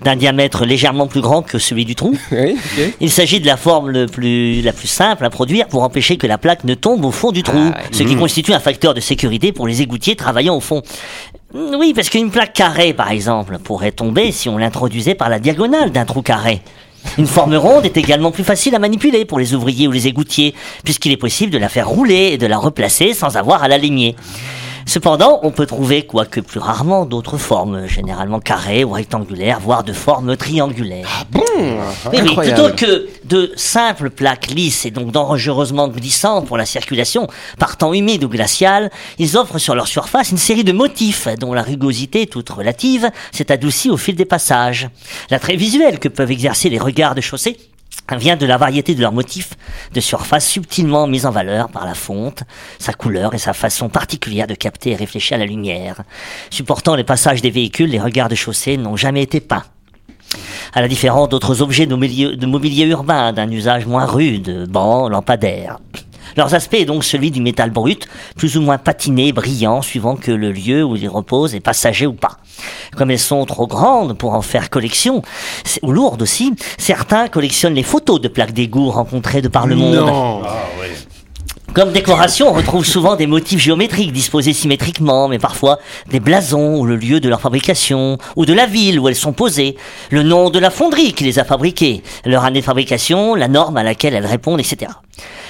d'un 0.03 0.15
diamètre 0.15 0.65
légèrement 0.65 1.07
plus 1.07 1.21
grand 1.21 1.41
que 1.41 1.57
celui 1.59 1.85
du 1.85 1.95
trou. 1.95 2.15
Oui. 2.31 2.55
Il 2.99 3.09
s'agit 3.09 3.39
de 3.39 3.45
la 3.45 3.57
forme 3.57 3.89
le 3.89 4.05
plus, 4.05 4.61
la 4.61 4.73
plus 4.73 4.87
simple 4.87 5.25
à 5.25 5.29
produire 5.29 5.67
pour 5.67 5.83
empêcher 5.83 6.17
que 6.17 6.27
la 6.27 6.37
plaque 6.37 6.63
ne 6.63 6.75
tombe 6.75 7.03
au 7.05 7.11
fond 7.11 7.31
du 7.31 7.41
trou, 7.43 7.71
Ah 7.73 7.79
ce 7.91 8.03
qui 8.03 8.15
constitue 8.15 8.53
un 8.53 8.59
facteur 8.59 8.93
de 8.93 8.99
sécurité 8.99 9.51
pour 9.51 9.67
les 9.67 9.81
égoutiers 9.81 10.15
travaillant 10.15 10.55
au 10.55 10.59
fond. 10.59 10.81
Mm, 11.53 11.75
Oui, 11.79 11.93
parce 11.95 12.09
qu'une 12.09 12.29
plaque 12.29 12.53
carrée, 12.53 12.93
par 12.93 13.11
exemple, 13.11 13.57
pourrait 13.63 13.91
tomber 13.91 14.31
si 14.31 14.49
on 14.49 14.57
l'introduisait 14.57 15.15
par 15.15 15.29
la 15.29 15.39
diagonale 15.39 15.91
d'un 15.91 16.05
trou 16.05 16.21
carré. 16.21 16.61
Une 17.17 17.27
forme 17.27 17.55
ronde 17.55 17.85
est 17.85 17.97
également 17.97 18.31
plus 18.31 18.43
facile 18.43 18.75
à 18.75 18.79
manipuler 18.79 19.25
pour 19.25 19.39
les 19.39 19.53
ouvriers 19.53 19.87
ou 19.87 19.91
les 19.91 20.07
égoutiers, 20.07 20.53
puisqu'il 20.83 21.11
est 21.11 21.17
possible 21.17 21.51
de 21.51 21.57
la 21.57 21.69
faire 21.69 21.87
rouler 21.87 22.31
et 22.33 22.37
de 22.37 22.47
la 22.47 22.57
replacer 22.57 23.13
sans 23.13 23.37
avoir 23.37 23.63
à 23.63 23.67
l'aligner. 23.67 24.15
Cependant, 24.87 25.41
on 25.43 25.51
peut 25.51 25.65
trouver, 25.65 26.05
quoique 26.05 26.39
plus 26.39 26.61
rarement, 26.61 27.05
d'autres 27.05 27.37
formes, 27.37 27.87
généralement 27.87 28.39
carrées 28.39 28.85
ou 28.85 28.91
rectangulaires, 28.91 29.59
voire 29.59 29.83
de 29.83 29.91
formes 29.91 30.37
triangulaires. 30.37 31.25
Bon. 31.29 31.41
Oui, 31.57 31.73
oui, 32.13 32.19
Incroyable. 32.19 32.61
plutôt 32.61 32.75
que 32.75 33.09
de 33.25 33.51
simples 33.57 34.09
plaques 34.09 34.47
lisses 34.47 34.85
et 34.85 34.91
donc 34.91 35.11
dangereusement 35.11 35.89
glissantes 35.89 36.47
pour 36.47 36.55
la 36.57 36.65
circulation, 36.65 37.27
par 37.59 37.75
temps 37.75 37.93
humide 37.93 38.23
ou 38.23 38.29
glacial, 38.29 38.89
ils 39.19 39.35
offrent 39.37 39.57
sur 39.57 39.75
leur 39.75 39.89
surface 39.89 40.31
une 40.31 40.37
série 40.37 40.63
de 40.63 40.71
motifs 40.71 41.27
dont 41.37 41.53
la 41.53 41.63
rugosité, 41.63 42.25
toute 42.25 42.49
relative, 42.49 43.11
s'est 43.33 43.51
adoucie 43.51 43.89
au 43.89 43.97
fil 43.97 44.15
des 44.15 44.23
passages. 44.23 44.89
L'attrait 45.29 45.57
visuel 45.57 45.99
que 45.99 46.07
peuvent 46.07 46.31
exercer 46.31 46.69
les 46.69 46.79
regards 46.79 47.13
de 47.13 47.21
chaussée 47.21 47.57
vient 48.15 48.37
de 48.37 48.45
la 48.45 48.57
variété 48.57 48.95
de 48.95 49.01
leurs 49.01 49.11
motifs 49.11 49.55
de 49.93 49.99
surface 49.99 50.47
subtilement 50.47 51.07
mis 51.07 51.25
en 51.25 51.31
valeur 51.31 51.69
par 51.69 51.85
la 51.85 51.93
fonte, 51.93 52.43
sa 52.79 52.93
couleur 52.93 53.33
et 53.33 53.37
sa 53.37 53.53
façon 53.53 53.89
particulière 53.89 54.47
de 54.47 54.55
capter 54.55 54.91
et 54.91 54.95
réfléchir 54.95 55.37
la 55.37 55.45
lumière. 55.45 56.03
Supportant 56.49 56.95
les 56.95 57.03
passages 57.03 57.41
des 57.41 57.51
véhicules, 57.51 57.89
les 57.89 57.99
regards 57.99 58.29
de 58.29 58.35
chaussée 58.35 58.77
n'ont 58.77 58.95
jamais 58.95 59.23
été 59.23 59.41
peints 59.41 59.65
à 60.73 60.81
la 60.81 60.87
différence 60.87 61.29
d'autres 61.29 61.61
objets 61.61 61.85
de 61.85 61.95
mobilier, 61.95 62.35
de 62.35 62.45
mobilier 62.45 62.85
urbain 62.85 63.33
d'un 63.33 63.49
usage 63.49 63.85
moins 63.85 64.05
rude, 64.05 64.67
bancs, 64.69 65.09
lampadaires. 65.09 65.79
Leurs 66.35 66.53
aspects 66.53 66.75
est 66.75 66.85
donc 66.85 67.03
celui 67.03 67.31
du 67.31 67.41
métal 67.41 67.69
brut, 67.69 68.07
plus 68.35 68.57
ou 68.57 68.61
moins 68.61 68.77
patiné, 68.77 69.31
brillant, 69.31 69.81
suivant 69.81 70.15
que 70.15 70.31
le 70.31 70.51
lieu 70.51 70.83
où 70.83 70.95
il 70.95 71.07
repose 71.07 71.55
est 71.55 71.59
passager 71.59 72.05
ou 72.05 72.13
pas. 72.13 72.37
Comme 72.95 73.11
elles 73.11 73.19
sont 73.19 73.45
trop 73.45 73.67
grandes 73.67 74.17
pour 74.17 74.33
en 74.33 74.41
faire 74.41 74.69
collection, 74.69 75.21
ou 75.81 75.91
lourdes 75.91 76.21
aussi, 76.21 76.53
certains 76.77 77.27
collectionnent 77.27 77.75
les 77.75 77.83
photos 77.83 78.19
de 78.19 78.27
plaques 78.27 78.53
d'égout 78.53 78.89
rencontrées 78.89 79.41
de 79.41 79.47
par 79.47 79.67
le 79.67 79.75
monde. 79.75 79.95
Non. 79.95 80.41
Comme 81.77 81.91
décoration, 81.91 82.49
on 82.49 82.53
retrouve 82.53 82.83
souvent 82.83 83.15
des 83.15 83.27
motifs 83.27 83.59
géométriques 83.59 84.11
disposés 84.11 84.53
symétriquement, 84.53 85.27
mais 85.27 85.37
parfois 85.37 85.77
des 86.09 86.19
blasons 86.19 86.79
ou 86.79 86.85
le 86.87 86.95
lieu 86.95 87.19
de 87.19 87.29
leur 87.29 87.39
fabrication, 87.39 88.17
ou 88.35 88.47
de 88.47 88.53
la 88.53 88.65
ville 88.65 88.99
où 88.99 89.07
elles 89.07 89.15
sont 89.15 89.31
posées, 89.31 89.77
le 90.09 90.23
nom 90.23 90.49
de 90.49 90.57
la 90.57 90.71
fonderie 90.71 91.13
qui 91.13 91.23
les 91.23 91.37
a 91.37 91.43
fabriquées, 91.43 92.01
leur 92.25 92.45
année 92.45 92.61
de 92.61 92.65
fabrication, 92.65 93.35
la 93.35 93.47
norme 93.47 93.77
à 93.77 93.83
laquelle 93.83 94.15
elles 94.15 94.25
répondent, 94.25 94.59
etc. 94.59 94.91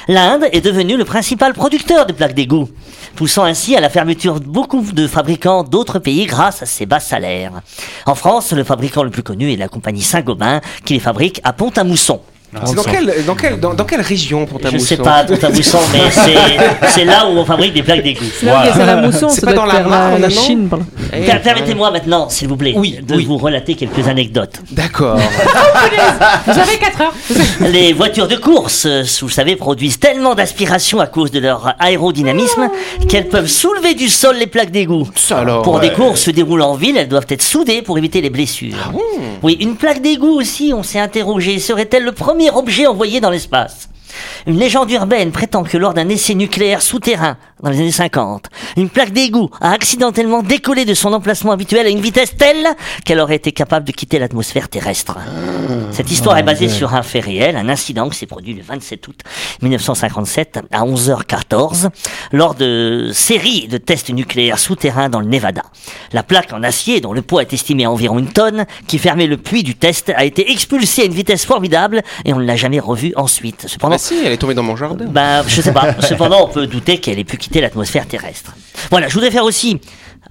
L'Inde 0.09 0.49
est 0.51 0.59
devenue 0.59 0.97
le 0.97 1.05
principal 1.05 1.53
producteur 1.53 2.05
de 2.05 2.11
plaques 2.11 2.35
d'égout, 2.35 2.67
poussant 3.15 3.45
ainsi 3.45 3.77
à 3.77 3.79
la 3.79 3.89
fermeture 3.89 4.41
de 4.41 4.47
beaucoup 4.47 4.81
de 4.81 5.07
fabricants 5.07 5.63
d'autres 5.63 5.99
pays 5.99 6.25
grâce 6.25 6.61
à 6.61 6.65
ses 6.65 6.85
bas 6.85 6.99
salaires. 6.99 7.61
En 8.05 8.15
France, 8.15 8.51
le 8.51 8.65
fabricant 8.65 9.03
le 9.03 9.11
plus 9.11 9.23
connu 9.23 9.53
est 9.53 9.55
la 9.55 9.69
compagnie 9.69 10.01
Saint-Gobain, 10.01 10.59
qui 10.83 10.95
les 10.95 10.99
fabrique 10.99 11.39
à 11.45 11.53
Pont-à-Mousson. 11.53 12.19
C'est 12.65 12.75
dans 12.75 12.83
quelle, 12.83 13.13
dans, 13.25 13.35
quelle, 13.35 13.59
dans, 13.59 13.73
dans 13.73 13.83
quelle 13.83 14.01
région 14.01 14.45
pour 14.45 14.59
ta 14.59 14.69
Je 14.71 14.77
sais 14.77 14.97
pas, 14.97 15.23
Pont-à-Mousson, 15.25 15.79
mais 15.91 15.99
c'est- 16.11 16.87
c'est 16.89 17.05
là 17.05 17.25
où 17.27 17.37
on 17.37 17.45
fabrique 17.45 17.73
des 17.73 17.83
plaques 17.83 18.01
d'égout. 18.03 18.23
C'est 18.39 18.45
là 18.45 18.63
où 18.73 18.79
la 18.79 18.95
mousson, 18.95 19.27
C'est 19.29 19.45
pas 19.45 19.53
dans 19.53 19.65
la 19.65 19.73
vers 19.75 19.83
la, 19.83 19.89
Marne, 19.89 20.21
la 20.21 20.29
Chine. 20.29 20.67
pardon. 20.69 20.85
Eh, 21.13 21.25
Per- 21.25 21.39
Permettez-moi 21.43 21.91
maintenant, 21.91 22.29
s'il 22.29 22.47
vous 22.47 22.55
plaît, 22.55 22.73
Oui, 22.75 22.99
de 23.05 23.15
oui. 23.15 23.25
vous 23.25 23.37
relater 23.37 23.75
quelques 23.75 24.07
anecdotes. 24.07 24.55
D'accord. 24.71 25.19
Vous 26.45 26.51
avez 26.59 26.77
4 26.77 27.01
heures. 27.01 27.13
Les 27.71 27.93
voitures 27.93 28.27
de 28.27 28.35
course, 28.35 28.85
euh, 28.85 29.03
vous 29.21 29.27
le 29.27 29.31
savez, 29.33 29.55
produisent 29.55 29.99
tellement 29.99 30.35
d'aspiration 30.35 30.99
à 30.99 31.07
cause 31.07 31.31
de 31.31 31.39
leur 31.39 31.73
aérodynamisme 31.79 32.69
qu'elles 33.09 33.27
peuvent 33.27 33.47
soulever 33.47 33.93
du 33.93 34.07
sol 34.09 34.37
les 34.37 34.47
plaques 34.47 34.71
d'égout. 34.71 35.07
Ça 35.15 35.39
alors. 35.39 35.61
Pour 35.63 35.79
des 35.79 35.91
courses 35.91 36.21
se 36.21 36.31
déroulant 36.31 36.71
en 36.71 36.75
ville, 36.75 36.97
elles 36.97 37.07
doivent 37.07 37.25
être 37.29 37.41
soudées 37.41 37.81
pour 37.81 37.97
éviter 37.97 38.21
les 38.21 38.29
blessures. 38.29 38.75
Ah 38.85 38.89
bon 38.91 39.01
Oui, 39.43 39.57
une 39.59 39.75
plaque 39.75 40.01
d'égout 40.01 40.39
aussi, 40.39 40.73
on 40.75 40.83
s'est 40.83 40.99
interrogé, 40.99 41.59
serait-elle 41.59 42.03
le 42.03 42.11
premier 42.11 42.36
objet 42.53 42.87
envoyé 42.87 43.19
dans 43.19 43.29
l'espace 43.29 43.89
Une 44.45 44.57
légende 44.57 44.91
urbaine 44.91 45.31
prétend 45.31 45.63
que 45.63 45.77
lors 45.77 45.93
d'un 45.93 46.09
essai 46.09 46.35
nucléaire 46.35 46.81
souterrain 46.81 47.37
dans 47.61 47.69
les 47.69 47.79
années 47.79 47.91
50, 47.91 48.47
une 48.77 48.89
plaque 48.89 49.11
d'égout 49.11 49.49
a 49.61 49.71
accidentellement 49.71 50.43
décollé 50.43 50.85
de 50.85 50.93
son 50.93 51.11
emplacement 51.13 51.51
habituel 51.51 51.87
à 51.87 51.89
une 51.89 52.01
vitesse 52.01 52.37
telle 52.37 52.67
qu'elle 53.03 53.19
aurait 53.19 53.35
été 53.35 53.51
capable 53.51 53.85
de 53.85 53.91
quitter 53.91 54.19
l'atmosphère 54.19 54.69
terrestre. 54.69 55.17
Cette 55.91 56.11
histoire 56.11 56.37
est 56.37 56.43
basée 56.43 56.69
sur 56.69 56.93
un 56.93 57.01
fait 57.01 57.19
réel, 57.19 57.55
un 57.55 57.69
incident 57.69 58.09
qui 58.09 58.17
s'est 58.17 58.25
produit 58.27 58.53
le 58.53 58.61
27 58.61 59.07
août 59.07 59.19
1957 59.61 60.59
à 60.71 60.83
11h14 60.83 61.89
lors 62.31 62.55
de 62.55 63.09
séries 63.13 63.67
de 63.67 63.77
tests 63.77 64.11
nucléaires 64.11 64.59
souterrains 64.59 65.09
dans 65.09 65.19
le 65.19 65.27
Nevada. 65.27 65.63
La 66.13 66.23
plaque 66.23 66.53
en 66.53 66.63
acier, 66.63 67.01
dont 67.01 67.13
le 67.13 67.21
poids 67.21 67.41
est 67.41 67.53
estimé 67.53 67.85
à 67.85 67.91
environ 67.91 68.19
une 68.19 68.31
tonne, 68.31 68.65
qui 68.87 68.97
fermait 68.97 69.27
le 69.27 69.37
puits 69.37 69.63
du 69.63 69.75
test, 69.75 70.11
a 70.15 70.25
été 70.25 70.51
expulsée 70.51 71.01
à 71.03 71.05
une 71.05 71.13
vitesse 71.13 71.45
formidable 71.45 72.01
et 72.25 72.33
on 72.33 72.39
ne 72.39 72.45
l'a 72.45 72.55
jamais 72.55 72.79
revue 72.79 73.13
ensuite. 73.15 73.65
Cependant, 73.67 73.97
Bah 74.15 74.21
elle 74.25 74.31
est 74.33 74.37
tombée 74.37 74.53
dans 74.53 74.63
mon 74.63 74.75
jardin. 74.75 75.05
ben, 75.05 75.43
je 75.47 75.61
sais 75.61 75.73
pas. 75.73 75.95
Cependant, 76.01 76.45
on 76.49 76.53
peut 76.53 76.67
douter 76.67 76.99
qu'elle 76.99 77.19
ait 77.19 77.23
pu 77.23 77.37
quitter 77.37 77.61
l'atmosphère 77.61 78.07
terrestre. 78.07 78.53
Voilà, 78.89 79.07
je 79.07 79.13
voudrais 79.13 79.31
faire 79.31 79.43
aussi, 79.43 79.79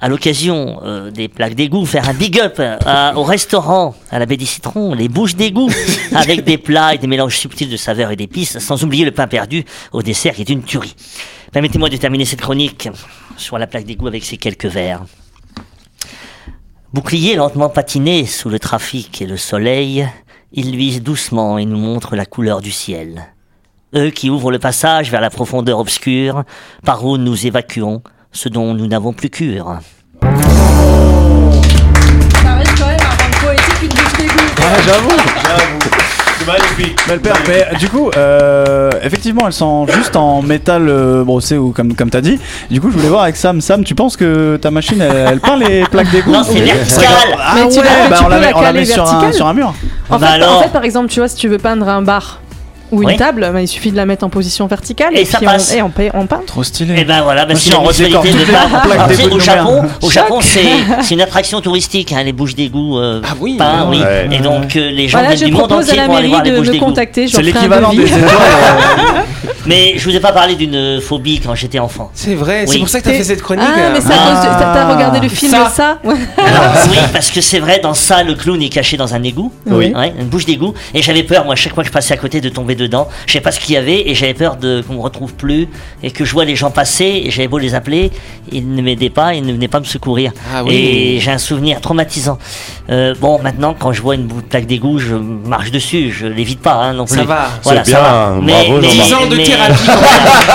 à 0.00 0.08
l'occasion 0.08 0.80
euh, 0.84 1.10
des 1.10 1.28
plaques 1.28 1.54
d'égout, 1.54 1.84
faire 1.86 2.08
un 2.08 2.14
big 2.14 2.38
up 2.40 2.60
à- 2.60 3.16
au 3.16 3.22
restaurant 3.22 3.94
à 4.10 4.18
la 4.18 4.26
baie 4.26 4.36
des 4.36 4.44
Citrons, 4.46 4.94
les 4.94 5.08
bouches 5.08 5.34
d'égout, 5.36 5.70
avec 6.14 6.44
des 6.44 6.58
plats 6.58 6.94
et 6.94 6.98
des 6.98 7.06
mélanges 7.06 7.36
subtils 7.36 7.68
de 7.70 7.76
saveurs 7.76 8.10
et 8.10 8.16
d'épices, 8.16 8.58
sans 8.58 8.82
oublier 8.84 9.04
le 9.04 9.10
pain 9.12 9.26
perdu 9.26 9.64
au 9.92 10.02
dessert 10.02 10.34
qui 10.34 10.42
est 10.42 10.48
une 10.50 10.62
tuerie. 10.62 10.94
Permettez-moi 11.52 11.88
de 11.88 11.96
terminer 11.96 12.24
cette 12.24 12.40
chronique 12.40 12.88
sur 13.36 13.58
la 13.58 13.66
plaque 13.66 13.84
d'égout 13.84 14.06
avec 14.08 14.24
ces 14.24 14.36
quelques 14.36 14.66
vers. 14.66 15.02
Bouclier 16.92 17.34
lentement 17.36 17.68
patiné 17.68 18.26
sous 18.26 18.48
le 18.48 18.58
trafic 18.58 19.20
et 19.20 19.26
le 19.26 19.36
soleil, 19.36 20.06
il 20.52 20.72
luise 20.72 21.02
doucement 21.02 21.58
et 21.58 21.64
nous 21.66 21.78
montre 21.78 22.16
la 22.16 22.24
couleur 22.26 22.60
du 22.60 22.70
ciel. 22.70 23.26
Eux 23.96 24.10
qui 24.10 24.28
ouvrent 24.28 24.50
le 24.50 24.58
passage 24.58 25.10
vers 25.10 25.22
la 25.22 25.30
profondeur 25.30 25.78
obscure, 25.78 26.44
par 26.84 27.04
où 27.04 27.16
nous 27.16 27.46
évacuons 27.46 28.02
ce 28.30 28.50
dont 28.50 28.74
nous 28.74 28.86
n'avons 28.86 29.14
plus 29.14 29.30
cure. 29.30 29.78
Ça 30.20 30.28
arrive 32.50 32.74
quand 32.78 32.86
même 32.88 32.98
poétique 33.42 33.94
d'égout. 34.18 34.34
Ouais, 34.58 34.82
j'avoue. 34.86 35.16
Belle 37.08 37.20
paire. 37.20 37.36
Mais 37.48 37.66
du 37.78 37.88
coup, 37.88 38.10
euh, 38.16 38.90
effectivement, 39.02 39.46
elles 39.46 39.52
sont 39.52 39.86
juste 39.88 40.14
en 40.14 40.42
métal 40.42 40.88
euh, 40.88 41.24
brossé 41.24 41.56
ou 41.56 41.72
comme, 41.72 41.94
comme 41.96 42.10
t'as 42.10 42.20
dit. 42.20 42.38
Du 42.70 42.80
coup, 42.80 42.88
je 42.90 42.96
voulais 42.96 43.08
voir 43.08 43.22
avec 43.22 43.34
Sam. 43.36 43.60
Sam, 43.60 43.82
tu 43.82 43.94
penses 43.96 44.16
que 44.16 44.56
ta 44.56 44.70
machine, 44.70 45.00
elle, 45.00 45.26
elle 45.28 45.40
peint 45.40 45.56
les 45.56 45.84
plaques 45.84 46.10
d'égout 46.10 46.30
Non, 46.30 46.44
c'est 46.44 46.60
vertical. 46.60 47.08
Ah 47.40 47.54
Mais 47.56 47.62
ouais, 47.64 47.82
bah 48.10 48.16
tu 48.18 48.24
on 48.24 48.28
la 48.28 48.36
peux 48.36 48.40
met, 48.42 48.50
la 48.50 48.56
on 48.56 48.60
la 48.60 48.66
caler 48.68 48.80
met 48.80 48.84
sur 48.84 49.08
un, 49.10 49.32
sur 49.32 49.46
un 49.46 49.54
mur. 49.54 49.74
En, 50.08 50.18
Bah 50.18 50.26
fait, 50.28 50.34
alors 50.34 50.58
en 50.58 50.62
fait, 50.62 50.68
par 50.68 50.84
exemple, 50.84 51.08
tu 51.08 51.18
vois, 51.18 51.28
si 51.28 51.36
tu 51.36 51.48
veux 51.48 51.58
peindre 51.58 51.88
un 51.88 52.02
bar 52.02 52.40
ou 52.92 53.02
une 53.02 53.08
Oui. 53.08 53.16
table, 53.16 53.48
bah, 53.52 53.60
il 53.60 53.68
suffit 53.68 53.90
de 53.90 53.96
la 53.96 54.06
mettre 54.06 54.24
en 54.24 54.28
position 54.28 54.66
verticale 54.66 55.16
Et 55.16 55.22
et, 55.22 55.24
ça 55.24 55.38
puis 55.38 55.46
passe. 55.46 55.72
on, 55.72 55.76
et 55.78 55.82
on, 55.82 55.90
peint- 55.90 56.10
on 56.14 56.26
peint. 56.26 56.42
Trop 56.46 56.62
stylé. 56.62 57.00
Et 57.00 57.04
ben 57.04 57.22
voilà, 57.22 57.44
ben 57.46 57.54
Moi, 57.54 57.60
c'est 57.62 57.74
redécore 57.74 58.24
mutualité 58.24 58.32
de 58.32 58.38
les 58.38 59.08
Tu 59.08 59.14
sais, 59.14 59.22
d'égout 59.24 59.36
Au 59.36 59.40
Japon, 59.40 59.82
au 60.02 60.10
Japon, 60.10 60.38
c'est 61.02 61.14
une 61.14 61.20
attraction 61.20 61.60
touristique, 61.60 62.12
hein, 62.12 62.22
les 62.22 62.32
bouches 62.32 62.54
d'égout 62.54 62.98
euh, 62.98 63.20
Ah 63.24 63.34
oui. 63.40 63.56
peints, 63.56 63.86
oui. 63.90 64.00
Ouais. 64.00 64.28
Et 64.32 64.38
donc 64.38 64.76
euh, 64.76 64.90
les 64.90 65.08
gens 65.08 65.18
Voilà, 65.18 65.34
viennent 65.34 65.48
du 65.50 65.54
monde 65.56 65.68
propose 65.68 65.84
à 65.88 65.92
entier 65.92 65.96
la 65.96 66.04
pour 66.06 66.14
aller 66.16 66.28
mairie 66.28 66.30
voir 66.30 66.44
les 66.44 66.50
de 66.52 66.56
bouches 66.58 66.66
me 66.68 66.72
d'égout. 66.72 66.84
contacter. 66.86 67.26
je 67.28 67.36
C'est 67.36 67.42
l'équivalent 67.42 67.92
des 67.92 68.04
étoiles. 68.06 68.20
euh, 68.24 69.20
Mais 69.66 69.94
je 69.96 70.08
vous 70.08 70.14
ai 70.14 70.20
pas 70.20 70.30
parlé 70.30 70.54
d'une 70.54 71.00
phobie 71.00 71.40
quand 71.40 71.56
j'étais 71.56 71.80
enfant. 71.80 72.10
C'est 72.14 72.36
vrai, 72.36 72.66
c'est 72.68 72.78
pour 72.78 72.88
ça 72.88 73.00
que 73.00 73.06
t'as 73.06 73.14
fait 73.14 73.24
cette 73.24 73.42
chronique. 73.42 73.64
Ah, 73.66 73.90
mais 73.92 74.00
ça, 74.00 74.10
de- 74.10 74.12
t'as 74.14 74.72
Ah. 74.88 74.94
regardé 74.94 75.18
le 75.18 75.28
film 75.28 75.50
Ça. 75.50 75.68
ça, 75.68 75.98
Ouais. 76.04 76.14
Alors, 76.38 76.72
oui, 76.88 76.96
parce 77.12 77.32
que 77.32 77.40
c'est 77.40 77.58
vrai, 77.58 77.80
dans 77.82 77.92
ça, 77.94 78.22
le 78.22 78.34
clown 78.36 78.62
est 78.62 78.68
caché 78.68 78.96
dans 78.96 79.14
un 79.14 79.22
égout. 79.24 79.52
Oui. 79.66 79.92
Ouais, 79.92 80.14
une 80.20 80.26
bouche 80.26 80.44
d'égout. 80.46 80.72
Et 80.94 81.02
j'avais 81.02 81.24
peur, 81.24 81.44
moi, 81.44 81.56
chaque 81.56 81.74
fois 81.74 81.82
que 81.82 81.88
je 81.88 81.92
passais 81.92 82.14
à 82.14 82.16
côté, 82.16 82.40
de 82.40 82.48
tomber 82.48 82.75
dedans. 82.76 83.08
Je 83.26 83.32
savais 83.32 83.42
pas 83.42 83.52
ce 83.52 83.60
qu'il 83.60 83.74
y 83.74 83.78
avait 83.78 84.08
et 84.08 84.14
j'avais 84.14 84.34
peur 84.34 84.56
de 84.56 84.82
qu'on 84.86 84.94
me 84.94 85.00
retrouve 85.00 85.34
plus 85.34 85.68
et 86.02 86.10
que 86.10 86.24
je 86.24 86.32
vois 86.32 86.44
les 86.44 86.56
gens 86.56 86.70
passer 86.70 87.22
et 87.24 87.30
j'avais 87.30 87.48
beau 87.48 87.58
les 87.58 87.74
appeler, 87.74 88.10
ils 88.52 88.72
ne 88.74 88.82
m'aidaient 88.82 89.10
pas, 89.10 89.34
ils 89.34 89.44
ne 89.44 89.52
venaient 89.52 89.68
pas 89.68 89.80
me 89.80 89.84
secourir. 89.84 90.32
Ah 90.54 90.62
oui. 90.64 90.74
Et 90.74 91.20
j'ai 91.20 91.30
un 91.30 91.38
souvenir 91.38 91.80
traumatisant. 91.80 92.38
Euh, 92.90 93.14
bon, 93.20 93.40
maintenant, 93.42 93.74
quand 93.78 93.92
je 93.92 94.00
vois 94.02 94.14
une 94.14 94.28
plaque 94.28 94.66
d'égout, 94.66 94.98
je 94.98 95.14
marche 95.14 95.70
dessus, 95.70 96.12
je 96.16 96.26
l'évite 96.26 96.60
pas, 96.60 96.74
hein, 96.74 96.92
non 96.92 97.04
plus. 97.06 97.16
Ça 97.16 97.24
va. 97.24 97.48
Voilà, 97.62 97.84
C'est 97.84 97.92
ça 97.92 97.98
bien, 98.00 98.08
va. 98.08 98.26
bravo, 98.40 98.80
mais, 98.80 98.90
Jean-Marc. 98.90 99.06
10 99.08 99.14
ans 99.14 99.26
de 99.26 99.36
thérapie. 99.36 99.74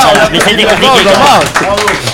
Voilà, 0.02 0.30
mais 0.32 0.40
c'est. 0.40 0.56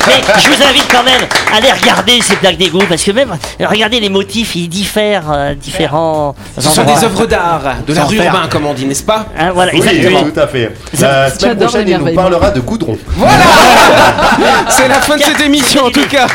Mais 0.08 0.14
je 0.42 0.48
vous 0.48 0.64
invite 0.64 0.88
quand 0.92 1.04
même 1.04 1.22
à 1.54 1.58
aller 1.58 1.72
regarder 1.72 2.22
ces 2.22 2.36
plaques 2.36 2.58
d'égout 2.58 2.84
parce 2.88 3.04
que 3.04 3.12
même 3.12 3.36
regardez 3.60 4.00
les 4.00 4.10
motifs, 4.10 4.56
ils 4.56 4.70
diffèrent 4.70 5.30
euh, 5.32 5.54
différents 5.54 6.36
Ce 6.58 6.70
sont 6.70 6.84
des 6.84 7.04
œuvres 7.04 7.26
d'art, 7.26 7.62
de 7.86 7.94
l'art 7.94 8.12
urbain, 8.12 8.48
comme 8.50 8.66
on 8.66 8.74
dit, 8.74 8.86
n'est-ce 8.86 9.04
pas? 9.04 9.26
Hein, 9.38 9.52
voilà, 9.54 9.72
Oui, 9.74 9.82
exactement. 9.98 10.32
tout 10.32 10.40
à 10.40 10.48
fait. 10.48 10.72
La 11.00 11.30
semaine 11.30 11.58
prochaine, 11.58 11.88
il 11.88 11.98
nous 11.98 12.14
parlera 12.14 12.52
de 12.52 12.60
coudron. 12.60 12.98
C'est 14.70 14.88
la 14.88 15.02
fin 15.02 15.18
de 15.18 15.24
cette 15.24 15.42
émission 15.42 15.86
en 15.86 15.92
tout 15.92 16.08
cas. 16.08 16.28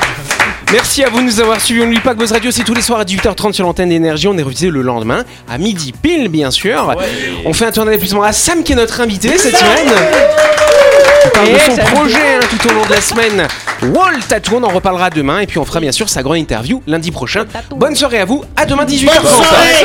Merci 0.73 1.05
à 1.05 1.11
vous 1.11 1.19
de 1.19 1.25
nous 1.25 1.39
avoir 1.39 1.61
suivis. 1.61 1.83
On 1.83 1.85
n'oublie 1.85 2.01
pas 2.01 2.15
que 2.15 2.19
Buzz 2.19 2.33
Radio, 2.33 2.51
c'est 2.51 2.65
tous 2.65 2.73
les 2.73 2.81
soirs 2.81 3.01
à 3.01 3.05
18h30 3.05 3.53
sur 3.53 3.67
l'antenne 3.67 3.91
d'énergie. 3.91 4.27
On 4.27 4.39
est 4.39 4.43
revisé 4.43 4.71
le 4.71 4.81
lendemain, 4.81 5.23
à 5.47 5.59
midi 5.59 5.93
pile, 5.93 6.29
bien 6.29 6.51
sûr. 6.51 6.97
On 7.45 7.53
fait 7.53 7.67
un 7.67 7.73
tour 7.73 7.85
d'applaudissements 7.85 8.23
à 8.23 8.33
Sam, 8.33 8.63
qui 8.63 8.73
est 8.73 8.77
notre 8.77 9.03
invité 9.03 9.37
cette 9.37 9.55
semaine. 9.55 9.93
On 11.27 11.29
parle 11.29 11.53
de 11.53 11.59
son 11.59 11.77
projet 11.95 12.37
hein, 12.37 12.41
tout 12.49 12.69
au 12.71 12.73
long 12.73 12.87
de 12.87 12.91
la 12.91 13.03
semaine. 13.03 13.47
Wall 13.83 14.19
Tattoo, 14.27 14.57
on 14.57 14.63
en 14.63 14.71
reparlera 14.71 15.11
demain. 15.11 15.41
Et 15.41 15.47
puis 15.47 15.59
on 15.59 15.67
fera 15.67 15.81
bien 15.81 15.93
sûr 15.93 16.09
sa 16.09 16.23
grande 16.23 16.39
interview 16.39 16.83
lundi 16.87 17.11
prochain. 17.11 17.45
Bonne 17.77 17.95
soirée 17.95 18.21
à 18.21 18.25
vous. 18.25 18.43
À 18.57 18.65
demain 18.65 18.87
18h30. 18.87 19.07
Bonne 19.07 19.27
soirée. 19.27 19.85